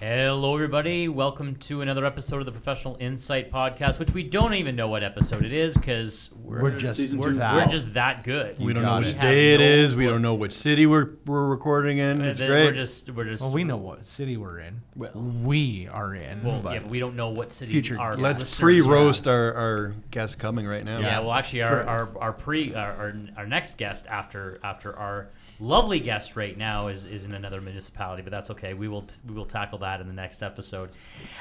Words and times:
Hello, 0.00 0.54
everybody. 0.54 1.08
Welcome 1.10 1.56
to 1.56 1.82
another 1.82 2.06
episode 2.06 2.38
of 2.38 2.46
the 2.46 2.52
Professional 2.52 2.96
Insight 3.00 3.52
Podcast, 3.52 3.98
which 3.98 4.12
we 4.12 4.22
don't 4.22 4.54
even 4.54 4.74
know 4.74 4.88
what 4.88 5.02
episode 5.02 5.44
it 5.44 5.52
is 5.52 5.76
because 5.76 6.30
we're, 6.42 6.62
We're 6.62 6.78
just 6.78 6.96
Season 6.96 7.18
we're, 7.18 7.32
two. 7.32 7.38
we're 7.38 7.66
just 7.66 7.92
that 7.92 8.24
good. 8.24 8.58
You 8.58 8.64
We 8.64 8.72
don't 8.72 8.82
know 8.82 8.96
it. 8.96 9.04
which 9.04 9.12
have 9.12 9.20
day 9.20 9.52
it 9.52 9.58
no 9.60 9.66
is. 9.66 9.94
We 9.94 10.06
don't 10.06 10.22
know 10.22 10.32
which 10.36 10.52
city 10.52 10.86
we're, 10.86 11.10
we're 11.26 11.44
recording 11.48 11.98
in. 11.98 12.22
Uh, 12.22 12.28
It's 12.28 12.40
great. 12.40 12.48
We're 12.64 12.72
just 12.72 13.10
we're 13.10 13.26
just 13.26 13.42
Well, 13.42 13.52
we 13.52 13.62
know 13.62 13.76
what 13.76 14.06
city 14.06 14.38
we're 14.38 14.60
in. 14.60 14.80
Well, 14.96 15.12
we 15.12 15.86
are 15.92 16.14
in. 16.14 16.44
well, 16.44 16.62
but 16.62 16.72
yeah, 16.72 16.78
but 16.78 16.88
we 16.88 16.98
don't 16.98 17.14
know 17.14 17.28
what 17.28 17.52
city 17.52 17.70
Future 17.70 18.00
our 18.00 18.16
Let's 18.16 18.40
listeners 18.40 18.58
pre-roast 18.58 19.28
our, 19.28 19.52
our 19.52 19.94
guest 20.10 20.38
coming 20.38 20.66
right 20.66 20.82
now. 20.82 21.00
Yeah, 21.00 21.18
well, 21.18 21.32
actually, 21.32 21.60
our, 21.64 21.82
our, 21.84 22.18
our 22.18 22.32
pre 22.32 22.74
our, 22.74 22.90
our, 22.92 23.14
our 23.36 23.46
next 23.46 23.76
guest 23.76 24.06
after 24.06 24.60
after 24.64 24.96
our 24.98 25.28
lovely 25.60 26.00
guest 26.00 26.34
right 26.36 26.56
now 26.56 26.88
is, 26.88 27.04
is 27.04 27.24
in 27.24 27.34
another 27.34 27.60
municipality, 27.60 28.22
but 28.22 28.30
that's 28.30 28.50
okay. 28.50 28.74
We 28.74 28.88
will 28.88 29.04
we 29.26 29.34
will 29.34 29.44
tackle 29.46 29.78
that 29.78 30.00
in 30.00 30.06
the 30.08 30.12
next 30.14 30.42
episode. 30.42 30.90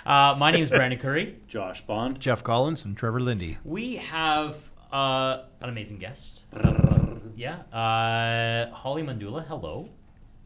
Uh, 0.06 0.36
my 0.38 0.52
name 0.52 0.64
is 0.64 0.70
Brandon 0.70 1.00
Curry. 1.02 1.38
Josh 1.48 1.82
Bond. 1.82 2.20
Jeff 2.20 2.44
Collins. 2.44 2.86
and 2.86 2.96
Trevor 2.96 3.20
Lindy. 3.22 3.58
We 3.64 3.96
have 3.98 4.56
uh, 4.92 5.44
an 5.62 5.70
amazing 5.70 5.98
guest. 6.00 6.44
Yeah, 7.36 7.60
uh, 7.72 8.70
Holly 8.74 9.02
Mandula. 9.04 9.46
Hello. 9.48 9.90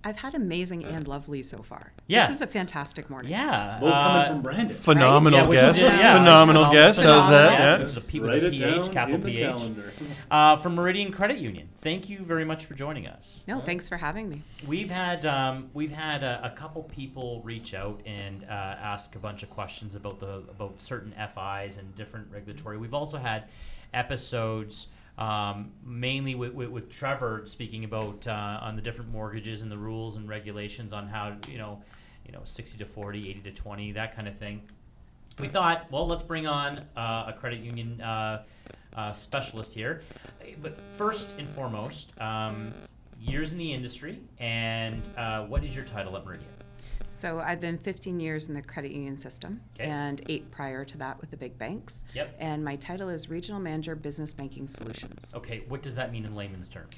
I've 0.06 0.18
had 0.18 0.36
amazing 0.36 0.84
and 0.84 1.08
lovely 1.08 1.44
so 1.44 1.62
far. 1.64 1.94
Yeah. 2.08 2.28
This 2.28 2.38
is 2.38 2.42
a 2.42 2.48
fantastic 2.48 3.10
morning. 3.10 3.32
Yeah. 3.32 3.78
Both 3.80 3.94
uh, 3.94 4.04
coming 4.12 4.28
from 4.28 4.42
Brandon. 4.42 4.76
Phenomenal 4.76 5.40
yeah, 5.40 5.48
which 5.48 5.60
guest. 5.60 5.78
is- 5.80 5.84
yeah, 5.86 6.18
Phenomenal 6.18 6.72
guest. 6.72 7.00
How's 7.02 7.30
that? 7.30 7.52
Yeah. 7.80 7.84
It's 7.86 7.96
a 7.96 8.02
P 8.02 8.20
Write 8.20 8.44
a 8.44 8.48
it 8.48 8.52
PH, 8.52 8.60
down 8.62 8.92
capital 8.94 9.16
in 9.16 9.22
the 9.22 9.32
PH. 9.32 9.48
calendar. 9.48 9.94
Uh, 10.30 10.58
from 10.58 10.76
Meridian 10.76 11.12
Credit 11.12 11.38
Union. 11.38 11.70
Thank 11.82 12.10
you 12.10 12.20
very 12.20 12.44
much 12.46 12.66
for 12.66 12.74
joining 12.74 13.08
us. 13.08 13.42
No, 13.48 13.60
thanks 13.62 13.88
for 13.88 13.98
having 13.98 14.30
me. 14.30 14.42
We've 14.68 14.90
had 14.90 15.26
um, 15.26 15.70
we've 15.74 15.92
had 15.92 16.24
a, 16.24 16.42
a 16.46 16.50
couple 16.52 16.84
people 16.84 17.42
reach 17.44 17.74
out 17.74 18.02
and 18.06 18.44
uh, 18.44 18.48
ask 18.48 19.16
a 19.16 19.20
bunch 19.20 19.42
of 19.44 19.50
questions 19.50 19.96
about 19.96 20.20
the 20.20 20.44
about 20.50 20.82
certain 20.82 21.12
FIs 21.14 21.78
and 21.78 21.96
different 21.96 22.28
regulatory. 22.32 22.78
We've 22.78 22.94
also 22.94 23.18
had 23.18 23.46
episodes 23.94 24.88
um, 25.18 25.72
mainly 25.86 26.36
with, 26.36 26.54
with, 26.54 26.70
with 26.70 26.90
Trevor 26.90 27.44
speaking 27.46 27.84
about 27.84 28.28
uh, 28.28 28.60
on 28.62 28.76
the 28.76 28.82
different 28.82 29.12
mortgages 29.12 29.62
and 29.62 29.72
the 29.72 29.78
rules 29.78 30.16
and 30.16 30.28
regulations 30.28 30.94
on 30.94 31.08
how 31.08 31.36
you 31.48 31.58
know 31.58 31.82
you 32.26 32.32
know 32.32 32.42
sixty 32.44 32.78
to 32.80 32.86
40, 32.86 33.30
80 33.30 33.42
to 33.42 33.52
twenty, 33.52 33.92
that 33.92 34.16
kind 34.16 34.28
of 34.28 34.38
thing. 34.38 34.62
We 35.40 35.48
thought, 35.48 35.92
well, 35.92 36.08
let's 36.08 36.24
bring 36.24 36.46
on 36.46 36.80
uh, 36.96 37.26
a 37.28 37.36
credit 37.40 37.62
union 37.62 38.00
uh, 38.02 38.44
uh, 38.96 39.14
specialist 39.14 39.74
here. 39.74 40.04
But 40.62 40.80
first 40.96 41.28
and 41.40 41.50
foremost, 41.50 42.12
um, 42.22 42.74
years 43.20 43.52
in 43.52 43.58
the 43.58 43.74
industry, 43.74 44.20
and 44.40 45.02
uh, 45.18 45.46
what 45.46 45.64
is 45.64 45.76
your 45.76 45.86
title 45.86 46.16
at 46.18 46.26
Meridian? 46.26 46.53
So 47.24 47.40
I've 47.40 47.62
been 47.62 47.78
15 47.78 48.20
years 48.20 48.50
in 48.50 48.54
the 48.54 48.62
credit 48.62 48.92
union 48.92 49.16
system 49.16 49.62
Okay. 49.80 49.90
and 49.90 50.22
eight 50.28 50.52
prior 50.52 50.84
to 50.84 50.98
that 50.98 51.22
with 51.22 51.32
the 51.32 51.38
big 51.38 51.58
banks. 51.58 52.04
Yep. 52.14 52.36
And 52.38 52.66
my 52.66 52.76
title 52.76 53.08
is 53.08 53.30
Regional 53.30 53.62
Manager 53.62 53.96
Business 53.96 54.34
Banking 54.34 54.68
Solutions. 54.68 55.32
Okay, 55.34 55.64
what 55.70 55.82
does 55.82 55.96
that 55.96 56.12
mean 56.12 56.26
in 56.26 56.36
layman's 56.36 56.68
terms? 56.68 56.92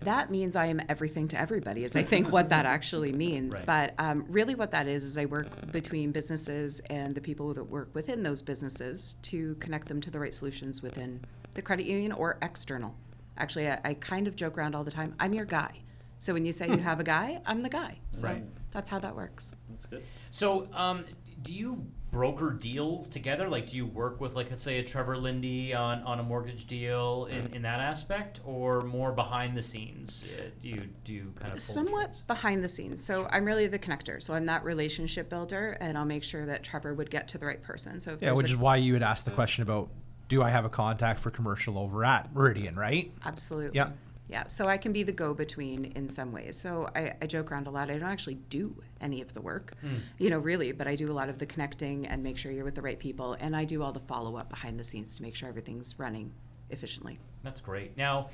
That 0.00 0.28
means 0.28 0.56
I 0.56 0.66
am 0.66 0.82
everything 0.88 1.28
to 1.28 1.40
everybody, 1.40 1.84
is 1.84 1.94
I 1.94 2.02
think 2.02 2.32
what 2.32 2.48
that 2.48 2.66
actually 2.76 3.12
means. 3.12 3.52
Right. 3.54 3.64
But 3.66 3.94
um, 4.00 4.24
really, 4.28 4.56
what 4.56 4.72
that 4.72 4.88
is, 4.88 5.04
is 5.04 5.16
I 5.16 5.26
work 5.26 5.46
between 5.70 6.10
businesses 6.10 6.80
and 6.90 7.14
the 7.14 7.20
people 7.20 7.54
that 7.54 7.62
work 7.62 7.94
within 7.94 8.24
those 8.24 8.42
businesses 8.42 9.14
to 9.22 9.54
connect 9.60 9.86
them 9.86 10.00
to 10.00 10.10
the 10.10 10.18
right 10.18 10.34
solutions 10.34 10.82
within 10.82 11.20
the 11.54 11.62
credit 11.62 11.86
union 11.86 12.10
or 12.10 12.38
external. 12.42 12.92
Actually, 13.38 13.68
I, 13.68 13.78
I 13.84 13.94
kind 13.94 14.26
of 14.26 14.34
joke 14.34 14.58
around 14.58 14.74
all 14.74 14.82
the 14.82 14.90
time 14.90 15.14
I'm 15.20 15.32
your 15.32 15.44
guy. 15.44 15.70
So 16.18 16.32
when 16.34 16.44
you 16.44 16.50
say 16.50 16.66
you 16.68 16.76
have 16.90 16.98
a 16.98 17.04
guy, 17.04 17.40
I'm 17.46 17.62
the 17.62 17.70
guy. 17.70 17.98
So 18.10 18.26
Right. 18.26 18.44
that's 18.72 18.90
how 18.90 18.98
that 18.98 19.14
works. 19.14 19.52
That's 19.80 19.86
good. 19.86 20.04
So, 20.30 20.68
um, 20.74 21.04
do 21.42 21.52
you 21.52 21.86
broker 22.10 22.50
deals 22.50 23.08
together? 23.08 23.48
Like, 23.48 23.70
do 23.70 23.76
you 23.76 23.86
work 23.86 24.20
with, 24.20 24.34
like, 24.34 24.50
let's 24.50 24.62
say, 24.62 24.78
a 24.78 24.82
Trevor 24.82 25.16
Lindy 25.16 25.72
on, 25.72 26.02
on 26.02 26.18
a 26.18 26.22
mortgage 26.22 26.66
deal 26.66 27.28
in, 27.30 27.54
in 27.54 27.62
that 27.62 27.80
aspect, 27.80 28.40
or 28.44 28.82
more 28.82 29.12
behind 29.12 29.56
the 29.56 29.62
scenes? 29.62 30.24
Uh, 30.38 30.50
do 30.60 30.68
you 30.68 30.88
do 31.04 31.12
you 31.12 31.32
kind 31.38 31.52
of 31.52 31.52
pull 31.52 31.74
Somewhat 31.74 32.14
strings? 32.14 32.22
behind 32.26 32.64
the 32.64 32.68
scenes. 32.68 33.02
So 33.02 33.26
I'm 33.30 33.44
really 33.44 33.68
the 33.68 33.78
connector. 33.78 34.22
So 34.22 34.34
I'm 34.34 34.46
that 34.46 34.64
relationship 34.64 35.30
builder, 35.30 35.76
and 35.80 35.96
I'll 35.96 36.04
make 36.04 36.24
sure 36.24 36.44
that 36.46 36.62
Trevor 36.62 36.94
would 36.94 37.10
get 37.10 37.28
to 37.28 37.38
the 37.38 37.46
right 37.46 37.62
person. 37.62 38.00
So 38.00 38.12
if 38.12 38.22
Yeah, 38.22 38.32
which 38.32 38.46
a- 38.46 38.50
is 38.50 38.56
why 38.56 38.76
you 38.76 38.92
would 38.92 39.02
ask 39.02 39.24
the 39.24 39.30
question 39.30 39.62
about 39.62 39.88
do 40.28 40.42
I 40.42 40.50
have 40.50 40.64
a 40.64 40.68
contact 40.70 41.20
for 41.20 41.30
commercial 41.30 41.76
over 41.78 42.04
at 42.04 42.32
Meridian, 42.34 42.76
right? 42.76 43.10
Absolutely. 43.24 43.76
Yeah. 43.76 43.90
Yeah. 44.30 44.46
So 44.46 44.68
I 44.68 44.76
can 44.78 44.92
be 44.92 45.02
the 45.02 45.12
go 45.12 45.34
between 45.34 45.86
in 45.96 46.08
some 46.08 46.30
ways. 46.30 46.56
So 46.56 46.88
I, 46.94 47.14
I 47.20 47.26
joke 47.26 47.50
around 47.50 47.66
a 47.66 47.70
lot. 47.70 47.90
I 47.90 47.98
don't 47.98 48.08
actually 48.08 48.36
do 48.48 48.80
any 49.00 49.20
of 49.22 49.34
the 49.34 49.40
work, 49.40 49.74
Hmm. 49.80 49.96
you 50.18 50.30
know, 50.30 50.38
really, 50.38 50.70
but 50.72 50.86
I 50.86 50.94
do 50.94 51.10
a 51.10 51.16
lot 51.20 51.28
of 51.28 51.38
the 51.38 51.46
connecting 51.46 52.06
and 52.06 52.22
make 52.22 52.38
sure 52.38 52.52
you're 52.52 52.64
with 52.64 52.76
the 52.76 52.82
right 52.82 52.98
people. 52.98 53.36
And 53.40 53.56
I 53.56 53.64
do 53.64 53.82
all 53.82 53.92
the 53.92 54.00
follow 54.00 54.36
up 54.36 54.48
behind 54.48 54.78
the 54.78 54.84
scenes 54.84 55.16
to 55.16 55.22
make 55.22 55.34
sure 55.34 55.48
everything's 55.48 55.98
running 55.98 56.32
efficiently. 56.70 57.18
That's 57.42 57.60
great. 57.60 57.96
Now, 57.96 58.30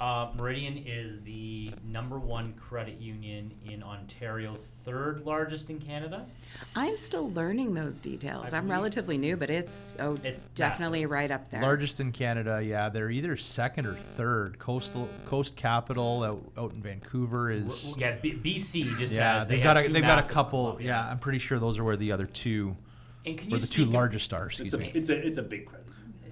uh, 0.00 0.30
Meridian 0.36 0.76
is 0.86 1.20
the 1.22 1.72
number 1.84 2.18
one 2.18 2.52
credit 2.54 3.00
union 3.00 3.52
in 3.68 3.82
Ontario, 3.82 4.56
third 4.84 5.26
largest 5.26 5.70
in 5.70 5.80
Canada. 5.80 6.24
I'm 6.76 6.96
still 6.96 7.30
learning 7.30 7.74
those 7.74 8.00
details. 8.00 8.52
I 8.54 8.58
I'm 8.58 8.70
relatively 8.70 9.18
new, 9.18 9.36
but 9.36 9.50
it's 9.50 9.96
oh, 9.98 10.16
It's 10.22 10.42
definitely 10.54 11.00
massive. 11.00 11.10
right 11.10 11.30
up 11.32 11.50
there. 11.50 11.62
Largest 11.62 11.98
in 11.98 12.12
Canada, 12.12 12.62
yeah. 12.64 12.88
They're 12.88 13.10
either 13.10 13.36
second 13.36 13.86
or 13.86 13.94
third. 13.94 14.58
Coastal 14.60 15.08
Coast 15.26 15.56
Capital 15.56 16.22
out, 16.22 16.44
out 16.56 16.72
in 16.72 16.80
Vancouver 16.82 17.50
is 17.50 17.94
Yeah, 17.98 18.16
B- 18.22 18.34
BC 18.34 18.96
just 18.98 19.14
yeah. 19.14 19.34
has. 19.34 19.48
They've 19.48 19.58
they 19.58 19.64
got 19.64 19.76
have 19.76 19.84
a 19.84 19.88
two 19.88 19.94
they've 19.94 20.02
got 20.02 20.24
a 20.24 20.28
couple. 20.32 20.72
pop- 20.72 20.80
Yeah, 20.82 21.08
I'm 21.10 21.18
pretty 21.18 21.40
sure 21.40 21.58
those 21.58 21.76
are 21.78 21.84
where 21.84 21.96
the 21.96 22.12
other 22.12 22.26
two, 22.26 22.76
And 23.26 23.36
can 23.36 23.48
or 23.52 23.56
you 23.56 23.60
the 23.60 23.66
two 23.66 23.82
speak- 23.82 23.94
largest 23.94 24.32
are. 24.32 24.46
It's 24.46 24.60
Excuse 24.60 24.74
a, 24.74 24.78
me. 24.78 24.92
it's 24.94 25.08
a 25.10 25.16
it's 25.26 25.38
a 25.38 25.42
big 25.42 25.66
credit. 25.66 25.86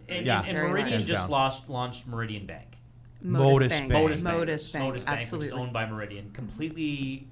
And, 0.08 0.24
Yeah. 0.24 0.44
and, 0.46 0.56
and 0.56 0.68
Meridian 0.70 0.98
just 1.00 1.08
Hands 1.10 1.20
down. 1.22 1.30
launched, 1.30 1.68
launched 1.68 2.06
Meridian 2.06 2.46
Bank. 2.46 2.75
Motus 3.22 3.72
Bank. 3.72 3.88
Bank. 3.90 4.02
Motus 4.02 4.20
Bank. 4.22 4.36
Motus 4.38 4.68
Bank. 4.70 4.84
Motus 4.84 5.04
Bank, 5.04 5.18
Absolutely. 5.18 5.46
which 5.48 5.54
is 5.54 5.58
owned 5.60 5.72
by 5.72 5.86
Meridian. 5.86 6.30
Completely 6.32 7.28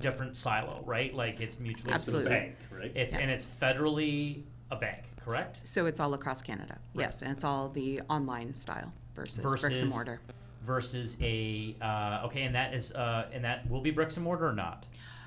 different 0.00 0.36
silo, 0.36 0.82
right? 0.86 1.12
Like 1.14 1.40
it's 1.40 1.58
mutually 1.58 1.92
Absolutely. 1.92 2.30
bank, 2.30 2.56
right? 2.70 2.92
It's 2.94 3.12
Yeah. 3.14 3.18
and 3.20 3.30
it's 3.30 3.44
federally 3.44 4.42
a 4.70 4.76
bank, 4.76 5.02
correct? 5.24 5.60
So 5.64 5.86
it's 5.86 5.98
all 6.00 6.14
across 6.14 6.40
Canada. 6.42 6.78
Yes, 6.94 7.22
and 7.22 7.32
it's 7.32 7.42
all 7.44 7.68
the 7.68 8.00
online 8.08 8.54
style 8.54 8.92
versus, 9.14 9.38
bricks 9.38 9.62
Versus- 9.62 9.82
and 9.82 9.90
mortar. 9.90 10.20
Versus 10.64 11.16
a 11.20 11.74
uh, 11.80 12.26
okay, 12.26 12.42
and 12.42 12.54
that 12.54 12.74
is 12.74 12.92
uh, 12.92 13.26
and 13.32 13.44
that 13.44 13.68
will 13.70 13.80
be 13.80 13.90
bricks 13.90 14.16
and 14.16 14.24
mortar 14.24 14.48
or 14.48 14.52
not? 14.52 14.86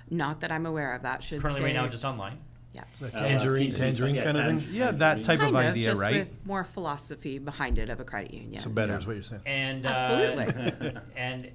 Not 0.10 0.42
that 0.42 0.52
I'm 0.52 0.66
aware 0.66 0.94
of. 0.94 1.02
That 1.04 1.24
should 1.24 1.42
Currently, 1.42 1.62
stay. 1.62 1.66
right 1.66 1.74
now, 1.84 1.88
just 1.88 2.06
online. 2.06 2.38
Yeah. 2.74 2.84
The 3.00 3.08
Uh, 3.08 3.20
tangerine, 3.20 3.70
PCs, 3.70 3.78
tangerine 3.78 4.16
yeah, 4.16 4.24
kind 4.24 4.38
of 4.38 4.62
thing. 4.64 4.74
Yeah, 4.74 4.92
that 4.92 5.24
tangerine. 5.24 5.24
type 5.24 5.48
of 5.48 5.54
kind 5.54 5.68
idea, 5.70 5.84
just 5.84 6.02
right? 6.02 6.16
with 6.16 6.34
more 6.46 6.64
philosophy 6.64 7.38
behind 7.40 7.78
it 7.78 7.90
of 7.90 8.00
a 8.00 8.04
credit 8.04 8.34
union. 8.34 8.64
So 8.64 8.70
better 8.70 8.94
so- 8.94 9.00
is 9.00 9.08
what 9.08 9.14
you're 9.16 9.24
saying. 9.24 9.42
And 9.46 9.86
uh, 9.86 9.90
Absolutely. 9.90 10.94
and 11.16 11.52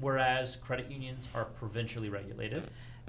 whereas 0.00 0.56
credit 0.56 0.90
unions 0.90 1.28
are 1.34 1.44
provincially 1.44 2.08
regulated, 2.10 2.62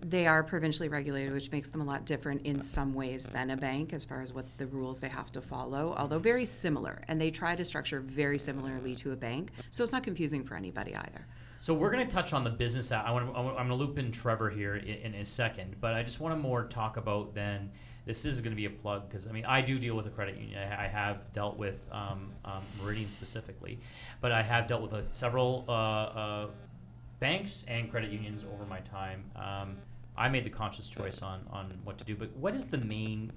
They 0.03 0.27
are 0.27 0.43
provincially 0.43 0.89
regulated, 0.89 1.31
which 1.33 1.49
makes 1.51 1.69
them 1.69 1.79
a 1.81 1.85
lot 1.85 2.05
different 2.05 2.41
in 2.45 2.59
some 2.61 2.93
ways 2.93 3.25
than 3.25 3.49
a 3.49 3.57
bank 3.57 3.93
as 3.93 4.03
far 4.03 4.21
as 4.21 4.33
what 4.33 4.45
the 4.57 4.67
rules 4.67 4.99
they 4.99 5.07
have 5.07 5.31
to 5.31 5.41
follow, 5.41 5.95
although 5.97 6.19
very 6.19 6.43
similar. 6.45 7.01
And 7.07 7.19
they 7.19 7.31
try 7.31 7.55
to 7.55 7.63
structure 7.63 8.01
very 8.01 8.37
similarly 8.37 8.95
to 8.97 9.11
a 9.13 9.15
bank, 9.15 9.51
so 9.69 9.83
it's 9.83 9.93
not 9.93 10.03
confusing 10.03 10.43
for 10.43 10.55
anybody 10.55 10.93
either. 10.95 11.25
So 11.65 11.73
we're 11.73 11.89
going 11.89 12.07
to 12.07 12.13
touch 12.13 12.31
on 12.31 12.43
the 12.43 12.51
business. 12.51 12.91
I 12.91 13.09
want 13.09 13.25
to, 13.25 13.35
I'm 13.35 13.55
going 13.55 13.69
to 13.69 13.73
loop 13.73 13.97
in 13.97 14.11
Trevor 14.11 14.51
here 14.51 14.75
in, 14.75 14.85
in 14.85 15.15
a 15.15 15.25
second, 15.25 15.77
but 15.81 15.95
I 15.95 16.03
just 16.03 16.19
want 16.19 16.35
to 16.35 16.39
more 16.39 16.65
talk 16.65 16.95
about 16.95 17.33
then. 17.33 17.71
This 18.05 18.23
is 18.23 18.39
going 18.39 18.51
to 18.51 18.55
be 18.55 18.65
a 18.65 18.69
plug 18.69 19.09
because 19.09 19.25
I 19.25 19.31
mean 19.31 19.45
I 19.45 19.61
do 19.61 19.79
deal 19.79 19.95
with 19.95 20.05
a 20.05 20.11
credit 20.11 20.37
union. 20.37 20.59
I, 20.59 20.85
I 20.85 20.87
have 20.87 21.33
dealt 21.33 21.57
with 21.57 21.83
um, 21.91 22.33
um, 22.45 22.61
Meridian 22.79 23.09
specifically, 23.09 23.79
but 24.21 24.31
I 24.31 24.43
have 24.43 24.67
dealt 24.67 24.83
with 24.83 24.93
uh, 24.93 25.01
several 25.09 25.65
uh, 25.67 25.71
uh, 25.71 26.47
banks 27.19 27.65
and 27.67 27.89
credit 27.89 28.11
unions 28.11 28.45
over 28.53 28.63
my 28.65 28.81
time. 28.81 29.23
Um, 29.35 29.77
I 30.15 30.29
made 30.29 30.43
the 30.43 30.51
conscious 30.51 30.87
choice 30.87 31.23
on 31.23 31.47
on 31.49 31.79
what 31.83 31.97
to 31.97 32.03
do. 32.03 32.15
But 32.15 32.29
what 32.37 32.55
is 32.55 32.65
the 32.65 32.77
main 32.77 33.31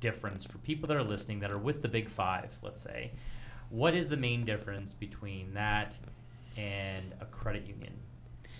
difference 0.00 0.44
for 0.44 0.58
people 0.58 0.88
that 0.88 0.96
are 0.96 1.04
listening 1.04 1.38
that 1.38 1.52
are 1.52 1.58
with 1.58 1.82
the 1.82 1.88
big 1.88 2.08
five? 2.08 2.58
Let's 2.62 2.80
say, 2.80 3.12
what 3.68 3.94
is 3.94 4.08
the 4.08 4.16
main 4.16 4.44
difference 4.44 4.92
between 4.92 5.54
that 5.54 5.96
and 6.60 7.14
a 7.20 7.26
credit 7.26 7.66
union? 7.66 7.92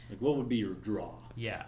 Like, 0.09 0.21
what 0.21 0.37
would 0.37 0.49
be 0.49 0.57
your 0.57 0.75
draw? 0.75 1.15
Yeah. 1.37 1.65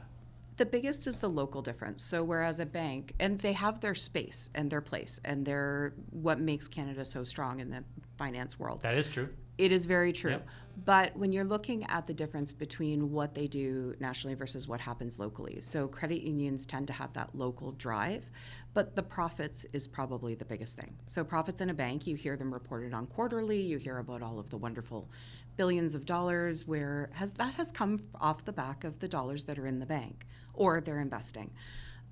The 0.56 0.66
biggest 0.66 1.06
is 1.06 1.16
the 1.16 1.30
local 1.30 1.62
difference. 1.62 2.02
So 2.02 2.22
whereas 2.22 2.60
a 2.60 2.66
bank, 2.66 3.14
and 3.18 3.38
they 3.38 3.52
have 3.52 3.80
their 3.80 3.94
space 3.94 4.50
and 4.54 4.70
their 4.70 4.80
place, 4.80 5.20
and 5.24 5.44
their 5.44 5.94
what 6.10 6.40
makes 6.40 6.68
Canada 6.68 7.04
so 7.04 7.24
strong 7.24 7.60
in 7.60 7.70
the 7.70 7.84
finance 8.16 8.58
world. 8.58 8.82
That 8.82 8.94
is 8.94 9.08
true. 9.08 9.28
It 9.58 9.70
is 9.70 9.84
very 9.84 10.12
true. 10.12 10.32
Yep. 10.32 10.48
But 10.84 11.16
when 11.16 11.32
you're 11.32 11.44
looking 11.44 11.84
at 11.84 12.06
the 12.06 12.14
difference 12.14 12.50
between 12.52 13.12
what 13.12 13.34
they 13.34 13.46
do 13.46 13.94
nationally 14.00 14.34
versus 14.34 14.66
what 14.66 14.80
happens 14.80 15.18
locally, 15.18 15.58
so 15.60 15.86
credit 15.86 16.22
unions 16.22 16.64
tend 16.64 16.86
to 16.86 16.92
have 16.94 17.12
that 17.12 17.34
local 17.34 17.72
drive, 17.72 18.24
but 18.72 18.96
the 18.96 19.02
profits 19.02 19.66
is 19.72 19.86
probably 19.86 20.34
the 20.34 20.46
biggest 20.46 20.76
thing. 20.76 20.94
So, 21.04 21.22
profits 21.24 21.60
in 21.60 21.68
a 21.68 21.74
bank, 21.74 22.06
you 22.06 22.16
hear 22.16 22.36
them 22.36 22.52
reported 22.52 22.94
on 22.94 23.06
quarterly, 23.06 23.60
you 23.60 23.76
hear 23.76 23.98
about 23.98 24.22
all 24.22 24.38
of 24.38 24.48
the 24.48 24.56
wonderful 24.56 25.10
billions 25.56 25.94
of 25.94 26.06
dollars 26.06 26.66
where 26.66 27.10
has 27.14 27.32
that 27.32 27.54
has 27.54 27.70
come 27.72 28.00
off 28.20 28.44
the 28.44 28.52
back 28.52 28.84
of 28.84 28.98
the 29.00 29.08
dollars 29.08 29.44
that 29.44 29.58
are 29.58 29.66
in 29.66 29.78
the 29.78 29.86
bank 29.86 30.26
or 30.54 30.80
they're 30.80 31.00
investing. 31.00 31.50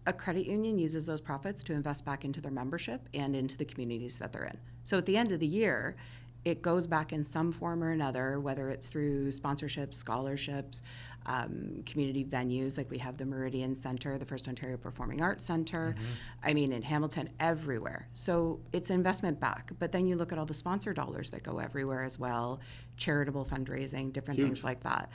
a 0.07 0.13
credit 0.13 0.47
union 0.47 0.79
uses 0.79 1.05
those 1.07 1.21
profits 1.21 1.63
to 1.63 1.73
invest 1.73 2.05
back 2.05 2.25
into 2.25 2.41
their 2.41 2.51
membership 2.51 3.09
and 3.15 3.37
into 3.37 3.57
the 3.57 3.65
communities 3.65 4.19
that 4.19 4.33
they're 4.33 4.45
in. 4.45 4.59
So 4.85 4.97
at 4.99 5.07
the 5.07 5.17
end 5.17 5.31
of 5.33 5.41
the 5.41 5.47
year, 5.47 5.97
it 6.45 6.63
goes 6.63 6.87
back 6.87 7.13
in 7.13 7.23
some 7.23 7.53
form 7.53 7.83
or 7.85 7.91
another, 7.91 8.41
whether 8.41 8.71
it's 8.71 8.89
through 8.89 9.29
sponsorships, 9.29 9.95
scholarships, 9.95 10.83
um, 11.27 11.83
community 11.85 12.25
venues, 12.25 12.79
like 12.79 12.91
we 12.91 12.97
have 12.99 13.19
the 13.19 13.27
Meridian 13.27 13.75
Center, 13.75 14.17
the 14.17 14.25
First 14.25 14.49
Ontario 14.49 14.79
Performing 14.79 15.21
Arts 15.21 15.45
Center. 15.45 15.95
I 16.43 16.55
mean, 16.55 16.73
in 16.73 16.81
Hamilton, 16.81 17.29
everywhere. 17.41 18.09
So 18.15 18.61
it's 18.73 18.89
investment 18.89 19.39
back. 19.39 19.73
But 19.79 19.93
then 19.93 20.07
you 20.07 20.17
look 20.17 20.33
at 20.33 20.39
all 20.39 20.47
the 20.47 20.55
sponsor 20.55 20.95
dollars 20.95 21.31
that 21.33 21.43
go 21.43 21.59
everywhere 21.59 22.05
as 22.05 22.19
well, 22.19 22.61
charitable 22.97 23.45
fundraising, 23.45 24.13
different 24.13 24.41
things 24.41 24.65
like 24.65 24.81
that. 24.81 25.11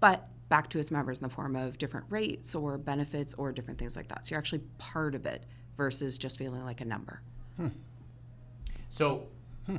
But 0.00 0.28
back 0.48 0.68
to 0.70 0.78
its 0.78 0.90
members 0.90 1.18
in 1.18 1.24
the 1.28 1.34
form 1.34 1.56
of 1.56 1.76
different 1.76 2.06
rates 2.08 2.54
or 2.54 2.78
benefits 2.78 3.34
or 3.34 3.52
different 3.52 3.78
things 3.78 3.96
like 3.96 4.08
that. 4.08 4.24
So 4.24 4.32
you're 4.32 4.38
actually 4.38 4.62
part 4.78 5.14
of 5.14 5.26
it 5.26 5.44
versus 5.76 6.16
just 6.18 6.38
feeling 6.38 6.64
like 6.64 6.80
a 6.80 6.84
number. 6.86 7.20
So, 8.88 9.26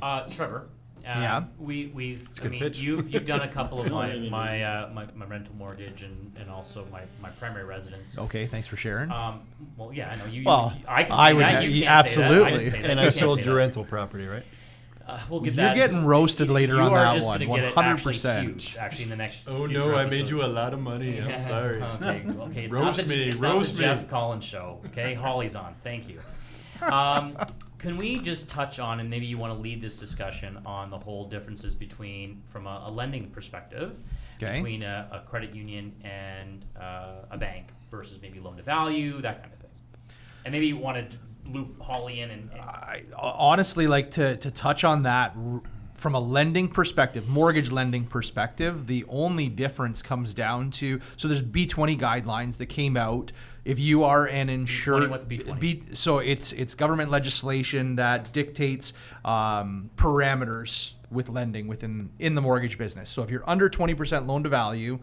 uh, 0.00 0.22
Trevor. 0.30 0.68
Um, 1.04 1.22
Yeah. 1.22 1.44
We 1.58 1.86
we've. 1.94 2.28
I 2.38 2.42
good 2.42 2.50
mean, 2.52 2.60
pitch. 2.60 2.78
you've 2.78 3.10
you've 3.12 3.24
done 3.24 3.40
a 3.42 3.48
couple 3.48 3.80
of 3.80 3.90
my 3.90 4.16
my, 4.30 4.62
uh, 4.62 4.90
my 4.92 5.06
my 5.14 5.26
rental 5.26 5.54
mortgage 5.56 6.02
and, 6.02 6.32
and 6.38 6.48
also 6.50 6.86
my, 6.92 7.02
my 7.20 7.30
primary 7.30 7.64
residence. 7.64 8.16
Okay, 8.18 8.46
thanks 8.46 8.68
for 8.68 8.76
sharing. 8.76 9.10
Um, 9.10 9.40
well, 9.76 9.92
yeah, 9.92 10.10
I 10.10 10.16
know 10.16 10.26
you. 10.26 10.44
Well, 10.44 10.72
you- 10.78 10.84
I 10.88 11.02
can 11.04 11.16
say 11.16 11.22
I 11.22 11.32
would- 11.32 11.42
that. 11.42 11.64
You 11.64 11.70
yeah, 11.70 12.02
can't 12.02 12.08
say 12.10 12.20
that. 12.20 12.30
I 12.30 12.34
absolutely. 12.34 12.70
say 12.70 12.82
that. 12.82 12.90
And 12.90 13.00
You 13.00 13.06
I 13.06 13.10
sold 13.10 13.38
your 13.44 13.54
that. 13.54 13.58
rental 13.60 13.84
property, 13.84 14.26
right? 14.26 14.44
Uh, 15.04 15.18
we'll 15.28 15.40
get 15.40 15.54
You're 15.54 15.64
that. 15.66 15.74
getting 15.74 16.06
roasted 16.06 16.48
later 16.48 16.74
you 16.74 16.80
on 16.80 16.92
are 16.92 17.18
that 17.18 17.24
one, 17.24 17.40
gonna 17.40 17.56
get 17.60 17.64
it 17.70 17.76
actually 17.76 18.14
100%. 18.14 18.42
huge, 18.44 18.76
Actually, 18.76 19.02
in 19.04 19.10
the 19.10 19.16
next. 19.16 19.48
Oh 19.48 19.66
no, 19.66 19.96
I 19.96 20.06
made 20.06 20.28
you 20.28 20.44
a 20.44 20.46
lot 20.46 20.72
of 20.72 20.78
money. 20.80 21.20
I'm 21.20 21.38
sorry. 21.52 21.82
okay, 21.82 22.24
okay. 22.28 22.64
It's 22.66 22.72
Roast 22.72 22.98
not 22.98 23.08
the, 23.08 23.16
me, 23.16 23.22
it's 23.24 23.36
roast 23.38 23.72
not 23.74 23.76
the 23.78 23.82
me. 23.82 23.88
Jeff 24.02 24.08
Collins 24.08 24.44
show. 24.44 24.80
Okay, 24.86 25.14
Holly's 25.14 25.56
on. 25.56 25.74
Thank 25.82 26.08
you. 26.08 26.20
Um, 26.82 27.36
can 27.82 27.96
we 27.96 28.18
just 28.20 28.48
touch 28.48 28.78
on, 28.78 29.00
and 29.00 29.10
maybe 29.10 29.26
you 29.26 29.36
want 29.36 29.52
to 29.52 29.58
lead 29.60 29.82
this 29.82 29.98
discussion 29.98 30.58
on 30.64 30.88
the 30.88 30.98
whole 30.98 31.28
differences 31.28 31.74
between, 31.74 32.42
from 32.46 32.66
a, 32.66 32.84
a 32.86 32.90
lending 32.90 33.28
perspective, 33.30 33.96
Okay. 34.42 34.54
between 34.54 34.82
a, 34.82 35.08
a 35.12 35.28
credit 35.28 35.54
union 35.54 35.92
and 36.02 36.64
uh, 36.80 37.26
a 37.30 37.36
bank 37.38 37.66
versus 37.90 38.18
maybe 38.22 38.40
loan 38.40 38.56
to 38.56 38.62
value, 38.62 39.20
that 39.20 39.40
kind 39.42 39.52
of 39.52 39.58
thing. 39.60 39.70
And 40.44 40.52
maybe 40.52 40.66
you 40.66 40.76
want 40.76 41.10
to 41.10 41.16
loop 41.46 41.80
Holly 41.80 42.20
in 42.20 42.30
and, 42.30 42.50
and 42.52 42.60
I 42.60 43.02
honestly 43.16 43.86
like 43.88 44.12
to 44.12 44.36
to 44.36 44.50
touch 44.50 44.84
on 44.84 45.02
that 45.02 45.36
from 45.94 46.14
a 46.14 46.20
lending 46.20 46.68
perspective, 46.68 47.28
mortgage 47.28 47.70
lending 47.70 48.04
perspective. 48.04 48.86
The 48.86 49.04
only 49.08 49.48
difference 49.48 50.02
comes 50.02 50.34
down 50.34 50.70
to 50.72 51.00
so 51.16 51.28
there's 51.28 51.42
B20 51.42 51.98
guidelines 51.98 52.56
that 52.58 52.66
came 52.66 52.96
out. 52.96 53.32
If 53.64 53.78
you 53.78 54.04
are 54.04 54.26
an 54.26 54.48
insured, 54.48 55.10
what's 55.10 55.24
B20? 55.24 55.60
B, 55.60 55.82
so 55.92 56.18
it's 56.18 56.52
it's 56.52 56.74
government 56.74 57.10
legislation 57.10 57.96
that 57.96 58.32
dictates 58.32 58.92
um, 59.24 59.90
parameters 59.96 60.92
with 61.10 61.28
lending 61.28 61.68
within 61.68 62.10
in 62.18 62.34
the 62.34 62.40
mortgage 62.40 62.78
business. 62.78 63.08
So 63.08 63.22
if 63.22 63.30
you're 63.30 63.48
under 63.48 63.70
20% 63.70 64.26
loan 64.26 64.42
to 64.42 64.48
value, 64.48 64.98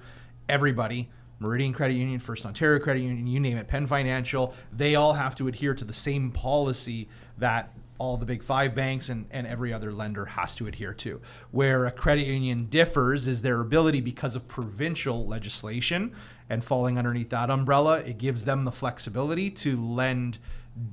everybody 0.49 1.09
Meridian 1.39 1.71
Credit 1.73 1.93
Union, 1.93 2.19
First 2.19 2.45
Ontario 2.45 2.79
Credit 2.79 3.01
Union, 3.01 3.25
you 3.25 3.39
name 3.39 3.57
it, 3.57 3.67
PenFinancial, 3.67 4.53
they 4.73 4.95
all 4.95 5.13
have 5.13 5.35
to 5.35 5.47
adhere 5.47 5.73
to 5.73 5.85
the 5.85 5.93
same 5.93 6.31
policy 6.31 7.07
that 7.37 7.73
all 7.97 8.17
the 8.17 8.25
big 8.25 8.43
five 8.43 8.75
banks 8.75 9.09
and, 9.09 9.25
and 9.31 9.47
every 9.47 9.73
other 9.73 9.91
lender 9.91 10.25
has 10.25 10.55
to 10.55 10.67
adhere 10.67 10.93
to. 10.93 11.21
Where 11.51 11.85
a 11.85 11.91
credit 11.91 12.27
union 12.27 12.67
differs 12.69 13.27
is 13.27 13.41
their 13.41 13.61
ability, 13.61 14.01
because 14.01 14.35
of 14.35 14.47
provincial 14.47 15.25
legislation 15.25 16.13
and 16.49 16.63
falling 16.63 16.97
underneath 16.97 17.29
that 17.29 17.49
umbrella, 17.49 17.99
it 17.99 18.17
gives 18.17 18.45
them 18.45 18.65
the 18.65 18.71
flexibility 18.71 19.49
to 19.51 19.81
lend 19.81 20.39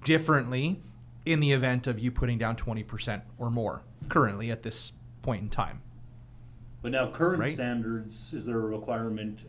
differently 0.05 0.81
in 1.25 1.41
the 1.41 1.53
event 1.53 1.87
of 1.87 1.99
you 1.99 2.11
putting 2.11 2.39
down 2.39 2.55
20% 2.57 3.23
or 3.39 3.51
more 3.51 3.83
currently 4.09 4.51
at 4.51 4.63
this 4.63 4.93
point 5.23 5.43
in 5.43 5.49
time. 5.49 5.81
But 6.83 6.93
now, 6.93 7.11
current 7.11 7.41
Right. 7.41 7.55
standards, 7.55 8.33
is 8.33 8.47
there 8.47 8.59
a 8.59 8.61
requirement 8.67 9.41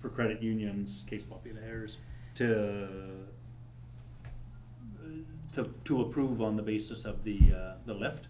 for 0.00 0.08
credit 0.08 0.42
unions, 0.42 1.04
caisses 1.06 1.28
populaires, 1.28 1.98
to 2.36 2.88
to 5.52 5.72
to 5.84 6.00
approve 6.02 6.42
on 6.42 6.56
the 6.56 6.62
basis 6.62 7.04
of 7.04 7.22
the 7.24 7.38
uh, 7.54 7.74
the 7.86 7.94
lift 7.94 8.26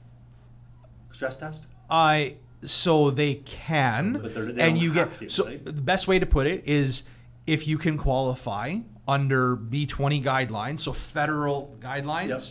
stress 1.12 1.36
test? 1.36 1.66
I 1.88 2.36
so 2.66 3.10
they 3.10 3.34
can, 3.36 4.14
they're- 4.34 4.54
and 4.58 4.76
you 4.78 4.92
get 4.92 5.18
to, 5.20 5.28
so 5.28 5.46
right? 5.46 5.64
the 5.64 5.72
best 5.72 6.06
way 6.08 6.18
to 6.18 6.26
put 6.26 6.46
it 6.46 6.62
is 6.66 7.04
if 7.46 7.66
you 7.66 7.78
can 7.78 7.96
qualify 7.96 8.78
under 9.08 9.54
B 9.56 9.86
twenty 9.86 10.20
guidelines, 10.20 10.80
so 10.80 10.92
federal 10.92 11.76
guidelines, 11.80 12.28
Yep. 12.28 12.42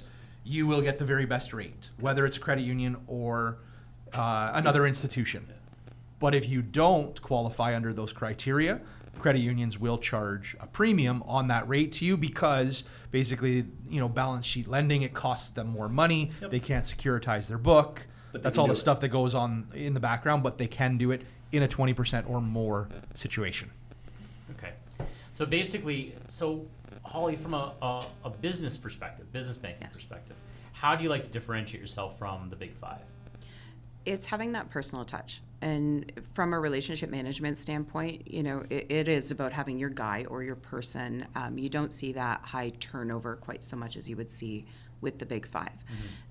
you 0.46 0.68
will 0.68 0.82
get 0.82 0.98
the 1.00 1.06
very 1.06 1.26
best 1.26 1.54
rate, 1.54 1.90
whether 2.00 2.26
it's 2.26 2.38
a 2.38 2.40
credit 2.40 2.62
union 2.64 2.96
or 3.08 3.58
uh, 4.14 4.52
another 4.54 4.88
institution. 4.88 5.48
But 6.20 6.34
if 6.34 6.48
you 6.48 6.62
don't 6.62 7.22
qualify 7.22 7.76
under 7.76 7.92
those 7.92 8.14
criteria, 8.14 8.80
credit 9.20 9.40
unions 9.40 9.78
will 9.78 9.98
charge 9.98 10.56
a 10.62 10.68
premium 10.68 11.24
on 11.24 11.50
that 11.50 11.68
rate 11.68 11.92
to 11.94 12.06
you 12.06 12.16
because 12.16 12.86
basically, 13.12 13.66
you 13.90 14.00
know, 14.00 14.08
balance 14.08 14.46
sheet 14.46 14.68
lending, 14.70 15.02
it 15.02 15.14
costs 15.14 15.50
them 15.50 15.68
more 15.68 15.90
money. 15.90 16.32
Yep. 16.42 16.52
They 16.52 16.60
can't 16.62 16.86
securitize 16.86 17.48
their 17.48 17.58
book. 17.58 18.08
But 18.36 18.44
That's 18.44 18.58
all 18.58 18.68
the 18.68 18.74
it. 18.74 18.76
stuff 18.76 19.00
that 19.00 19.08
goes 19.08 19.34
on 19.34 19.70
in 19.74 19.94
the 19.94 20.02
background, 20.02 20.44
but 20.44 20.58
they 20.58 20.68
can 20.68 20.98
do 20.98 21.12
it 21.12 21.22
in 21.54 21.64
a 21.64 21.70
20% 21.70 22.30
or 22.30 22.42
more 22.42 22.90
situation. 23.14 23.72
Okay. 24.58 24.74
So 25.32 25.46
basically, 25.46 26.14
so 26.28 26.66
Holly, 27.06 27.38
from 27.38 27.54
a, 27.54 27.72
a, 27.82 28.04
a 28.26 28.30
business 28.30 28.76
perspective, 28.76 29.32
business 29.32 29.56
banking 29.56 29.84
Yes. 29.84 29.94
perspective, 29.94 30.36
how 30.74 30.98
do 30.98 31.04
you 31.06 31.10
like 31.10 31.24
to 31.24 31.30
differentiate 31.30 31.80
yourself 31.80 32.20
from 32.20 32.50
the 32.50 32.58
big 32.58 32.76
five? 32.76 33.00
it's 34.06 34.26
having 34.26 34.52
that 34.52 34.70
personal 34.70 35.04
touch. 35.04 35.42
And 35.64 36.12
from 36.36 36.54
a 36.54 36.60
relationship 36.60 37.10
management 37.10 37.58
standpoint, 37.58 38.32
you 38.32 38.44
know, 38.44 38.64
it, 38.70 38.86
it 38.92 39.08
is 39.08 39.32
about 39.32 39.52
having 39.52 39.80
your 39.80 39.90
guy 39.90 40.26
or 40.30 40.44
your 40.44 40.58
person. 40.58 41.26
Um, 41.36 41.58
you 41.58 41.70
don't 41.70 41.92
see 41.92 42.14
that 42.14 42.42
high 42.44 42.70
turnover 42.80 43.36
quite 43.38 43.64
so 43.64 43.76
much 43.76 43.98
as 43.98 44.08
you 44.08 44.16
would 44.16 44.30
see 44.30 44.66
with 45.02 45.20
the 45.20 45.26
big 45.26 45.48
5 45.48 45.70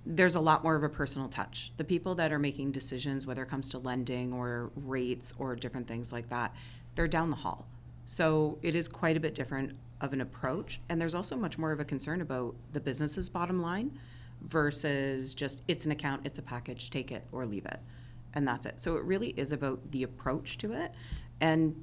There's 0.07 0.35
a 0.35 0.41
lot 0.41 0.63
more 0.65 0.77
of 0.77 0.83
a 0.83 0.89
personal 0.89 1.29
touch. 1.29 1.73
The 1.77 1.85
people 1.85 2.15
that 2.17 2.33
are 2.33 2.39
making 2.39 2.73
decisions, 2.73 3.27
whether 3.27 3.43
it 3.43 3.49
comes 3.49 3.69
to 3.71 3.79
lending 3.79 4.33
or 4.33 4.71
rates 4.77 5.33
or 5.39 5.57
different 5.57 5.87
things 5.87 6.13
like 6.13 6.29
that, 6.31 6.55
they're 6.95 7.09
down 7.09 7.31
the 7.31 7.37
hall. 7.37 7.67
So 8.07 8.59
it 8.63 8.75
is 8.75 8.89
quite 8.89 9.17
a 9.17 9.21
bit 9.21 9.35
different 9.35 9.73
of 10.01 10.13
an 10.13 10.21
approach. 10.21 10.81
And 10.89 11.01
there's 11.01 11.15
also 11.15 11.37
much 11.37 11.57
more 11.57 11.73
of 11.73 11.81
a 11.81 11.85
concern 11.85 12.21
about 12.21 12.55
the 12.73 12.81
business's 12.81 13.29
bottom 13.29 13.63
line 13.63 13.99
versus 14.43 15.33
just 15.35 15.63
it's 15.69 15.87
an 15.87 15.93
account, 15.93 16.23
it's 16.25 16.39
a 16.39 16.43
package, 16.43 16.91
take 16.91 17.11
it 17.11 17.25
or 17.33 17.47
leave 17.47 17.65
it. 17.65 17.79
And 18.35 18.47
that's 18.47 18.67
it. 18.67 18.81
So 18.81 18.97
it 18.97 19.05
really 19.05 19.31
is 19.31 19.53
about 19.53 19.91
the 19.93 20.03
approach 20.03 20.59
to 20.59 20.73
it. 20.73 20.93
And 21.41 21.75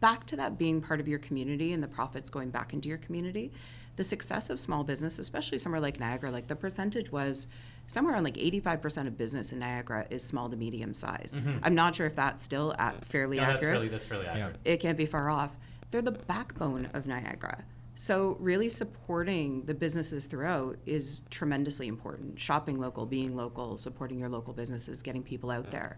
back 0.00 0.26
to 0.26 0.36
that 0.36 0.58
being 0.58 0.80
part 0.80 1.00
of 1.00 1.08
your 1.08 1.18
community 1.18 1.72
and 1.72 1.82
the 1.82 1.88
profits 1.88 2.30
going 2.30 2.50
back 2.50 2.72
into 2.72 2.88
your 2.88 2.98
community, 2.98 3.52
the 3.96 4.04
success 4.04 4.50
of 4.50 4.60
small 4.60 4.84
business, 4.84 5.18
especially 5.18 5.58
somewhere 5.58 5.80
like 5.80 5.98
Niagara, 5.98 6.30
like 6.30 6.46
the 6.46 6.56
percentage 6.56 7.10
was 7.10 7.46
somewhere 7.86 8.14
around 8.14 8.24
like 8.24 8.36
85% 8.36 9.06
of 9.06 9.16
business 9.16 9.52
in 9.52 9.58
Niagara 9.58 10.06
is 10.10 10.22
small 10.22 10.48
to 10.50 10.56
medium 10.56 10.92
size. 10.92 11.34
Mm-hmm. 11.34 11.58
I'm 11.62 11.74
not 11.74 11.96
sure 11.96 12.06
if 12.06 12.14
that's 12.14 12.42
still 12.42 12.74
at 12.78 13.04
fairly 13.04 13.38
No, 13.38 13.46
that's 13.46 13.62
fairly 13.62 13.88
that's 13.88 14.04
fairly 14.04 14.26
accurate. 14.26 14.56
it 14.64 14.78
can't 14.78 14.98
be 14.98 15.06
far 15.06 15.30
off. 15.30 15.56
They're 15.90 16.02
the 16.02 16.12
backbone 16.12 16.88
of 16.94 17.06
Niagara. 17.06 17.64
So, 17.98 18.36
really 18.40 18.68
supporting 18.68 19.62
the 19.62 19.72
businesses 19.72 20.26
throughout 20.26 20.76
is 20.84 21.22
tremendously 21.30 21.88
important. 21.88 22.38
Shopping 22.38 22.78
local, 22.78 23.06
being 23.06 23.34
local, 23.34 23.78
supporting 23.78 24.18
your 24.18 24.28
local 24.28 24.52
businesses, 24.52 25.02
getting 25.02 25.22
people 25.22 25.50
out 25.50 25.70
there. 25.70 25.96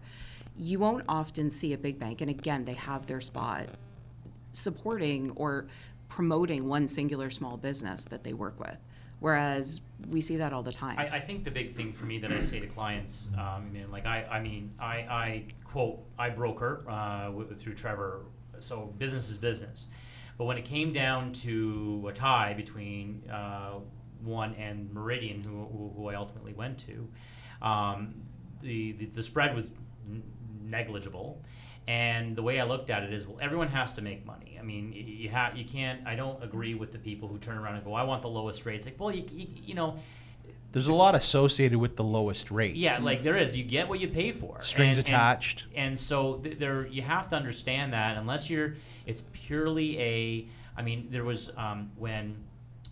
You 0.55 0.79
won't 0.79 1.03
often 1.09 1.49
see 1.49 1.73
a 1.73 1.77
big 1.77 1.99
bank, 1.99 2.21
and 2.21 2.29
again, 2.29 2.63
they 2.63 2.75
have 2.75 3.05
their 3.05 3.19
spot 3.19 3.67
supporting 4.53 5.31
or 5.31 5.67
promoting 6.09 6.67
one 6.67 6.87
singular 6.87 7.29
small 7.29 7.55
business 7.55 8.03
that 8.05 8.23
they 8.23 8.33
work 8.33 8.59
with. 8.59 8.77
Whereas 9.19 9.81
we 10.07 10.21
see 10.21 10.37
that 10.37 10.53
all 10.53 10.63
the 10.63 10.71
time. 10.71 10.97
I, 10.97 11.17
I 11.17 11.19
think 11.19 11.43
the 11.43 11.51
big 11.51 11.75
thing 11.75 11.91
for 11.93 12.05
me 12.05 12.19
that 12.19 12.31
I 12.31 12.39
say 12.39 12.59
to 12.59 12.67
clients, 12.67 13.27
um, 13.33 13.39
I 13.39 13.59
mean, 13.59 13.91
like 13.91 14.05
I, 14.05 14.23
I 14.23 14.41
mean, 14.41 14.73
I, 14.79 14.95
I 14.95 15.43
quote, 15.65 15.99
I 16.17 16.29
broker 16.29 16.85
uh, 16.89 17.31
through 17.57 17.75
Trevor, 17.75 18.25
so 18.59 18.93
business 18.97 19.29
is 19.29 19.37
business. 19.37 19.87
But 20.37 20.45
when 20.45 20.57
it 20.57 20.63
came 20.63 20.93
down 20.93 21.33
to 21.33 22.07
a 22.09 22.13
tie 22.13 22.53
between 22.53 23.29
uh, 23.29 23.79
one 24.23 24.55
and 24.55 24.93
Meridian, 24.93 25.43
who, 25.43 25.93
who, 25.97 26.07
I 26.07 26.15
ultimately 26.15 26.53
went 26.53 26.81
to, 26.87 27.09
um, 27.61 28.15
the, 28.61 28.93
the 28.93 29.05
the 29.07 29.23
spread 29.23 29.53
was 29.53 29.71
negligible. 30.63 31.43
And 31.89 32.35
the 32.35 32.43
way 32.43 32.59
I 32.59 32.65
looked 32.65 32.91
at 32.91 33.01
it 33.01 33.11
is, 33.11 33.25
well, 33.25 33.39
everyone 33.41 33.69
has 33.69 33.93
to 33.93 34.01
make 34.03 34.23
money. 34.23 34.57
I 34.59 34.63
mean, 34.63 34.93
you 34.93 35.29
have, 35.29 35.57
you 35.57 35.65
can't. 35.65 36.05
I 36.05 36.15
don't 36.15 36.41
agree 36.43 36.75
with 36.75 36.91
the 36.91 36.99
people 36.99 37.27
who 37.27 37.39
turn 37.39 37.57
around 37.57 37.75
and 37.77 37.83
go, 37.83 37.95
"I 37.95 38.03
want 38.03 38.21
the 38.21 38.29
lowest 38.29 38.63
rates." 38.67 38.85
Like, 38.85 38.99
well, 38.99 39.09
you, 39.11 39.23
you, 39.31 39.47
you 39.65 39.73
know, 39.73 39.97
There's 40.71 40.85
a 40.85 40.93
lot 40.93 41.15
associated 41.15 41.79
with 41.79 41.95
the 41.95 42.03
lowest 42.03 42.51
rate. 42.51 42.75
yeah, 42.75 42.99
like 42.99 43.23
there 43.23 43.35
is. 43.35 43.57
You 43.57 43.63
get 43.63 43.89
what 43.89 43.99
you 43.99 44.07
pay 44.07 44.31
for. 44.31 44.61
Strings 44.61 44.99
And- 44.99 45.07
and- 45.07 45.15
attached. 45.15 45.65
And, 45.75 45.97
so 45.97 46.35
th- 46.35 46.59
there, 46.59 46.85
you 46.85 47.01
have 47.01 47.27
to 47.29 47.35
understand 47.35 47.93
that 47.93 48.17
unless 48.17 48.51
you're, 48.51 48.75
it's 49.07 49.23
purely 49.33 49.99
a. 49.99 50.47
I 50.77 50.83
mean, 50.83 51.07
there 51.09 51.23
was 51.23 51.49
um, 51.57 51.89
when 51.97 52.35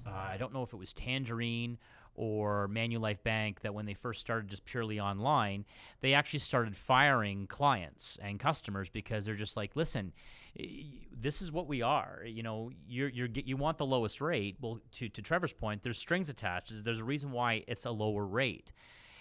uh, 0.07 0.09
I 0.09 0.37
don't 0.37 0.53
know 0.55 0.63
if 0.63 0.73
it 0.73 0.77
was 0.77 0.91
Tangerine 0.93 1.77
or 2.17 2.67
Manulife 2.67 3.23
Bank 3.23 3.61
that 3.61 3.73
when 3.73 3.85
they 3.85 3.93
first 3.93 4.19
started 4.19 4.49
just 4.49 4.65
purely 4.65 4.99
online, 4.99 5.65
they 6.01 6.13
actually 6.13 6.39
started 6.39 6.75
firing 6.75 7.47
clients 7.47 8.17
and 8.21 8.39
customers 8.39 8.89
because 8.89 9.25
they're 9.25 9.35
just 9.35 9.55
like, 9.55 9.75
listen, 9.75 10.11
this 10.55 11.41
is 11.41 11.51
what 11.51 11.67
we 11.67 11.83
are. 11.83 12.23
You 12.25 12.43
know, 12.43 12.71
you're, 12.87 13.09
you're 13.09 13.29
you 13.33 13.55
want 13.55 13.77
the 13.77 13.85
lowest 13.85 14.19
rate. 14.19 14.57
Well, 14.59 14.81
to, 14.93 15.07
to 15.07 15.21
Trevor's 15.21 15.53
point, 15.53 15.83
there's 15.83 15.99
strings 15.99 16.27
attached. 16.27 16.83
There's 16.83 16.99
a 16.99 17.05
reason 17.05 17.31
why 17.31 17.63
it's 17.67 17.85
a 17.85 17.91
lower 17.91 18.25
rate. 18.25 18.73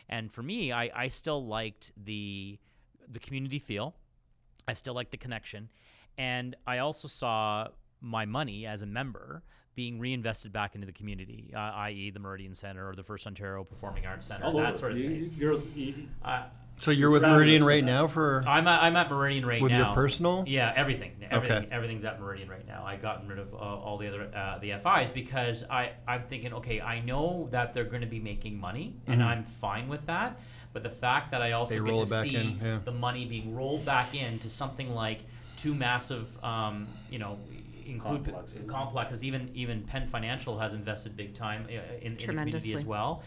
And 0.09 0.33
for 0.33 0.43
me, 0.43 0.73
I, 0.73 0.91
I 0.95 1.09
still 1.09 1.47
liked 1.47 1.93
the 2.03 2.59
the 3.09 3.19
community 3.21 3.59
feel. 3.59 3.95
I 4.67 4.73
still 4.73 4.95
like 4.95 5.11
the 5.11 5.17
connection. 5.17 5.69
And 6.19 6.57
I 6.67 6.79
also 6.79 7.09
saw 7.09 7.69
my 8.00 8.25
money 8.25 8.67
as 8.67 8.83
a 8.83 8.87
member 8.87 9.43
being 9.76 10.00
reinvested 10.00 10.52
back 10.52 10.75
into 10.75 10.87
the 10.87 10.92
community, 10.92 11.52
uh, 11.54 11.59
i.e., 11.59 12.11
the 12.11 12.18
Meridian 12.18 12.54
Center 12.54 12.88
or 12.88 12.97
the 12.97 13.02
First 13.04 13.26
Ontario 13.26 13.62
Performing 13.62 14.06
Arts 14.06 14.26
Center, 14.26 14.47
All 14.47 14.54
that 14.54 14.71
over. 14.71 14.78
sort 14.78 14.92
of 14.92 14.99
You- 14.99 15.28
thing. 15.28 15.35
You're, 15.38 15.61
you, 15.75 15.95
Uh, 16.25 16.45
So 16.80 16.90
you're 16.90 17.11
with 17.11 17.23
Meridian 17.23 17.62
right 17.62 17.85
that. 17.85 17.90
now 17.90 18.06
for 18.06 18.42
I'm 18.47 18.66
at, 18.66 18.83
I'm 18.83 18.97
at 18.97 19.11
Meridian 19.11 19.45
right 19.47 19.61
with 19.62 19.71
now. 19.73 19.78
With 19.78 19.87
your 19.88 19.95
personal? 19.95 20.45
Yeah, 20.47 20.73
everything. 20.75 21.12
Everything. 21.30 21.56
Okay. 21.64 21.68
Everything's 21.71 22.04
at 22.04 22.18
Meridian 22.21 22.49
right 22.49 22.66
now. 22.66 22.85
I've 22.87 23.00
gotten 23.02 23.28
rid 23.28 23.38
of 23.38 23.52
uh, 23.54 23.56
all 23.59 23.99
the 23.99 24.09
other 24.09 24.30
uh, 24.35 24.59
the 24.59 24.73
FIs 24.83 25.11
because 25.11 25.62
I 25.71 25.92
I'm 26.09 26.23
thinking, 26.25 26.52
okay, 26.54 26.80
I 26.80 27.00
know 27.00 27.49
that 27.50 27.73
they're 27.75 27.85
going 27.85 28.00
to 28.02 28.06
be 28.06 28.18
making 28.21 28.59
money, 28.59 28.95
and 29.06 29.23
I'm 29.23 29.45
fine 29.45 29.88
with 29.88 30.06
that. 30.06 30.38
But 30.73 30.83
the 30.83 30.90
fact 30.90 31.30
that 31.33 31.40
I 31.42 31.52
also 31.52 31.75
Mm-hmm. 31.76 31.85
They 31.85 31.90
get 31.90 31.97
roll 31.97 32.04
to 32.04 32.11
back 32.11 32.25
see 32.26 32.37
in, 32.37 32.61
yeah. 32.62 32.78
the 32.85 32.92
money 32.92 33.25
being 33.26 33.54
rolled 33.54 33.85
back 33.87 34.14
into 34.14 34.49
something 34.50 34.90
like 34.95 35.21
two 35.56 35.75
massive, 35.75 36.26
um, 36.45 36.87
you 37.11 37.18
know. 37.18 37.38
Include 37.87 38.25
Complexes. 38.25 38.71
complexes. 38.71 39.25
Even 39.25 39.50
even 39.55 39.83
PenFinancial 39.83 40.61
has 40.61 40.75
invested 40.75 41.16
big 41.16 41.35
time 41.35 41.66
uh, 41.69 41.73
in, 42.00 42.12
in 42.12 42.16
the 42.16 42.26
community 42.26 42.57
as 42.57 42.64
Tremendously. 42.64 42.85
well, 42.85 43.23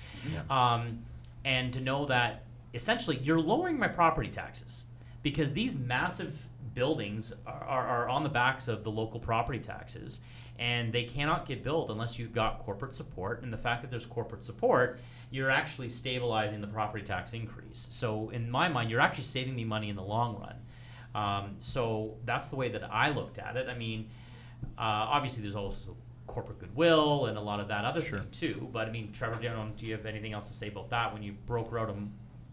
um, 0.49 0.99
and 1.45 1.71
to 1.73 1.79
know 1.79 2.05
that 2.05 2.43
essentially 2.73 3.17
you're 3.23 3.39
lowering 3.39 3.79
my 3.79 3.87
property 3.87 4.29
taxes 4.29 4.85
because 5.23 5.53
these 5.53 5.75
massive 5.75 6.47
buildings 6.73 7.33
are, 7.45 7.63
are, 7.63 7.87
are 7.87 8.09
on 8.09 8.23
the 8.23 8.29
backs 8.29 8.67
of 8.67 8.83
the 8.83 8.91
local 8.91 9.19
property 9.19 9.59
taxes 9.59 10.21
and 10.57 10.91
they 10.91 11.03
cannot 11.03 11.47
get 11.47 11.63
built 11.63 11.89
unless 11.89 12.19
you've 12.19 12.33
got 12.33 12.59
corporate 12.59 12.95
support 12.95 13.41
and 13.41 13.51
the 13.51 13.57
fact 13.57 13.81
that 13.81 13.89
there's 13.89 14.05
corporate 14.05 14.43
support 14.43 14.99
you're 15.31 15.49
actually 15.49 15.89
stabilizing 15.89 16.61
the 16.61 16.67
property 16.67 17.03
tax 17.03 17.33
increase 17.33 17.87
so 17.89 18.29
in 18.29 18.49
my 18.49 18.67
mind 18.69 18.89
you're 18.89 19.01
actually 19.01 19.23
saving 19.23 19.55
me 19.55 19.63
money 19.63 19.89
in 19.89 19.95
the 19.95 20.03
long 20.03 20.39
run 20.39 20.55
um, 21.15 21.55
so 21.59 22.15
that's 22.25 22.49
the 22.49 22.55
way 22.55 22.69
that 22.69 22.83
i 22.91 23.09
looked 23.09 23.39
at 23.39 23.57
it 23.57 23.67
i 23.67 23.73
mean 23.75 24.07
uh, 24.77 24.81
obviously 24.81 25.41
there's 25.41 25.55
also 25.55 25.95
corporate 26.27 26.59
goodwill 26.59 27.25
and 27.25 27.37
a 27.37 27.41
lot 27.41 27.59
of 27.59 27.67
that 27.67 27.85
other 27.85 28.01
thing 28.01 28.21
too 28.31 28.69
but 28.71 28.87
i 28.87 28.91
mean 28.91 29.11
trevor 29.11 29.35
do 29.35 29.43
you, 29.43 29.49
know, 29.49 29.67
do 29.75 29.85
you 29.85 29.93
have 29.93 30.05
anything 30.05 30.31
else 30.31 30.47
to 30.47 30.53
say 30.53 30.67
about 30.67 30.89
that 30.89 31.11
when 31.11 31.23
you 31.23 31.33
broker 31.47 31.79
out 31.79 31.89
a 31.89 31.95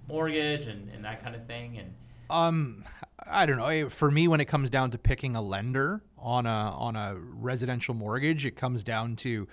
mortgage 0.09 0.67
and, 0.67 0.89
and 0.91 1.05
that 1.05 1.23
kind 1.23 1.35
of 1.37 1.47
thing 1.47 1.79
and 1.79 1.93
Um, 2.31 2.85
I 3.29 3.47
don't 3.47 3.59
know. 3.59 3.89
For 3.89 4.11
me, 4.11 4.29
when 4.29 4.41
it 4.41 4.47
comes 4.47 4.71
down 4.71 4.91
to 4.93 4.99
picking 4.99 5.37
a 5.37 5.43
lender 5.43 6.03
on 6.19 6.47
a 6.47 6.49
on 6.49 6.97
a 6.97 7.17
residential 7.17 7.95
mortgage, 7.95 8.47
it 8.47 8.57
comes 8.57 8.85
down 8.85 9.17
to 9.17 9.49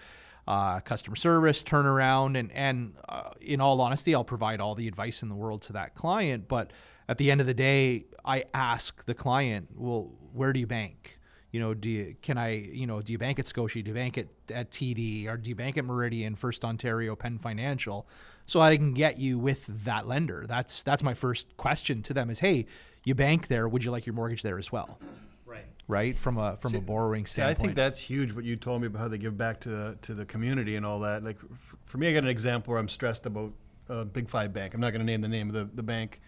uh, 0.47 0.79
customer 0.81 1.15
service, 1.15 1.63
turnaround, 1.63 2.37
and 2.37 2.51
and 2.51 2.95
uh, 3.09 3.29
in 3.41 3.61
all 3.61 3.79
honesty, 3.81 4.13
I'll 4.15 4.23
provide 4.23 4.59
all 4.59 4.75
the 4.75 4.87
advice 4.87 5.21
in 5.23 5.29
the 5.29 5.35
world 5.35 5.61
to 5.63 5.73
that 5.73 5.95
client. 5.95 6.47
But 6.47 6.71
at 7.07 7.17
the 7.17 7.31
end 7.31 7.41
of 7.41 7.47
the 7.47 7.53
day, 7.53 8.05
I 8.25 8.45
ask 8.53 9.05
the 9.05 9.13
client, 9.13 9.69
well, 9.75 10.11
where 10.33 10.53
do 10.53 10.59
you 10.59 10.67
bank? 10.67 11.19
You 11.53 11.59
know, 11.59 11.75
do 11.75 11.87
you 11.87 12.15
can 12.23 12.39
I 12.39 12.55
you 12.55 12.87
know 12.87 12.99
do 13.01 13.13
you 13.13 13.19
bank 13.19 13.37
at 13.37 13.45
Scotia? 13.45 13.83
Do 13.83 13.89
you 13.89 13.93
bank 13.93 14.17
at, 14.17 14.25
at 14.51 14.71
TD 14.71 15.27
or 15.27 15.37
do 15.37 15.51
you 15.51 15.55
bank 15.55 15.77
at 15.77 15.85
Meridian, 15.85 16.35
First 16.35 16.65
Ontario, 16.65 17.15
PenFinancial? 17.15 18.05
So 18.47 18.59
I 18.59 18.75
can 18.75 18.95
get 18.95 19.19
you 19.19 19.37
with 19.37 19.67
that 19.85 20.07
lender. 20.07 20.45
That's 20.47 20.81
that's 20.81 21.03
my 21.03 21.13
first 21.13 21.55
question 21.55 22.01
to 22.03 22.13
them 22.13 22.31
is, 22.31 22.39
hey, 22.39 22.65
you 23.03 23.13
bank 23.13 23.49
there. 23.49 23.69
Would 23.69 23.83
you 23.83 23.91
like 23.91 24.07
your 24.07 24.15
mortgage 24.15 24.41
there 24.41 24.57
as 24.57 24.71
well? 24.71 24.97
right 25.45 25.65
Right 25.87 26.17
from 26.17 26.39
a 26.39 26.57
from 26.57 26.73
a 26.73 26.81
borrowing 26.81 27.27
See, 27.27 27.43
I 27.43 27.53
think 27.53 27.75
that's 27.75 27.99
huge. 27.99 28.33
What 28.33 28.45
you 28.45 28.55
told 28.55 28.81
me 28.81 28.87
about 28.87 28.99
how 28.99 29.07
they 29.07 29.19
give 29.19 29.37
back 29.37 29.59
to 29.61 29.69
the, 29.69 29.97
to 30.01 30.15
the 30.15 30.25
community 30.25 30.75
and 30.75 30.83
all 30.83 31.01
that. 31.01 31.23
Like 31.23 31.37
f- 31.43 31.75
for 31.85 31.99
me, 31.99 32.09
I 32.09 32.13
got 32.13 32.23
an 32.23 32.29
example 32.29 32.71
where 32.71 32.79
I'm 32.79 32.89
stressed 32.89 33.27
about 33.27 33.53
uh, 33.89 34.05
Big 34.05 34.27
Five 34.27 34.53
Bank. 34.53 34.73
I'm 34.73 34.81
not 34.81 34.89
going 34.89 35.01
to 35.01 35.05
name 35.05 35.21
the 35.21 35.27
name 35.27 35.49
of 35.49 35.53
the, 35.53 35.69
the 35.75 35.83
bank. 35.83 36.19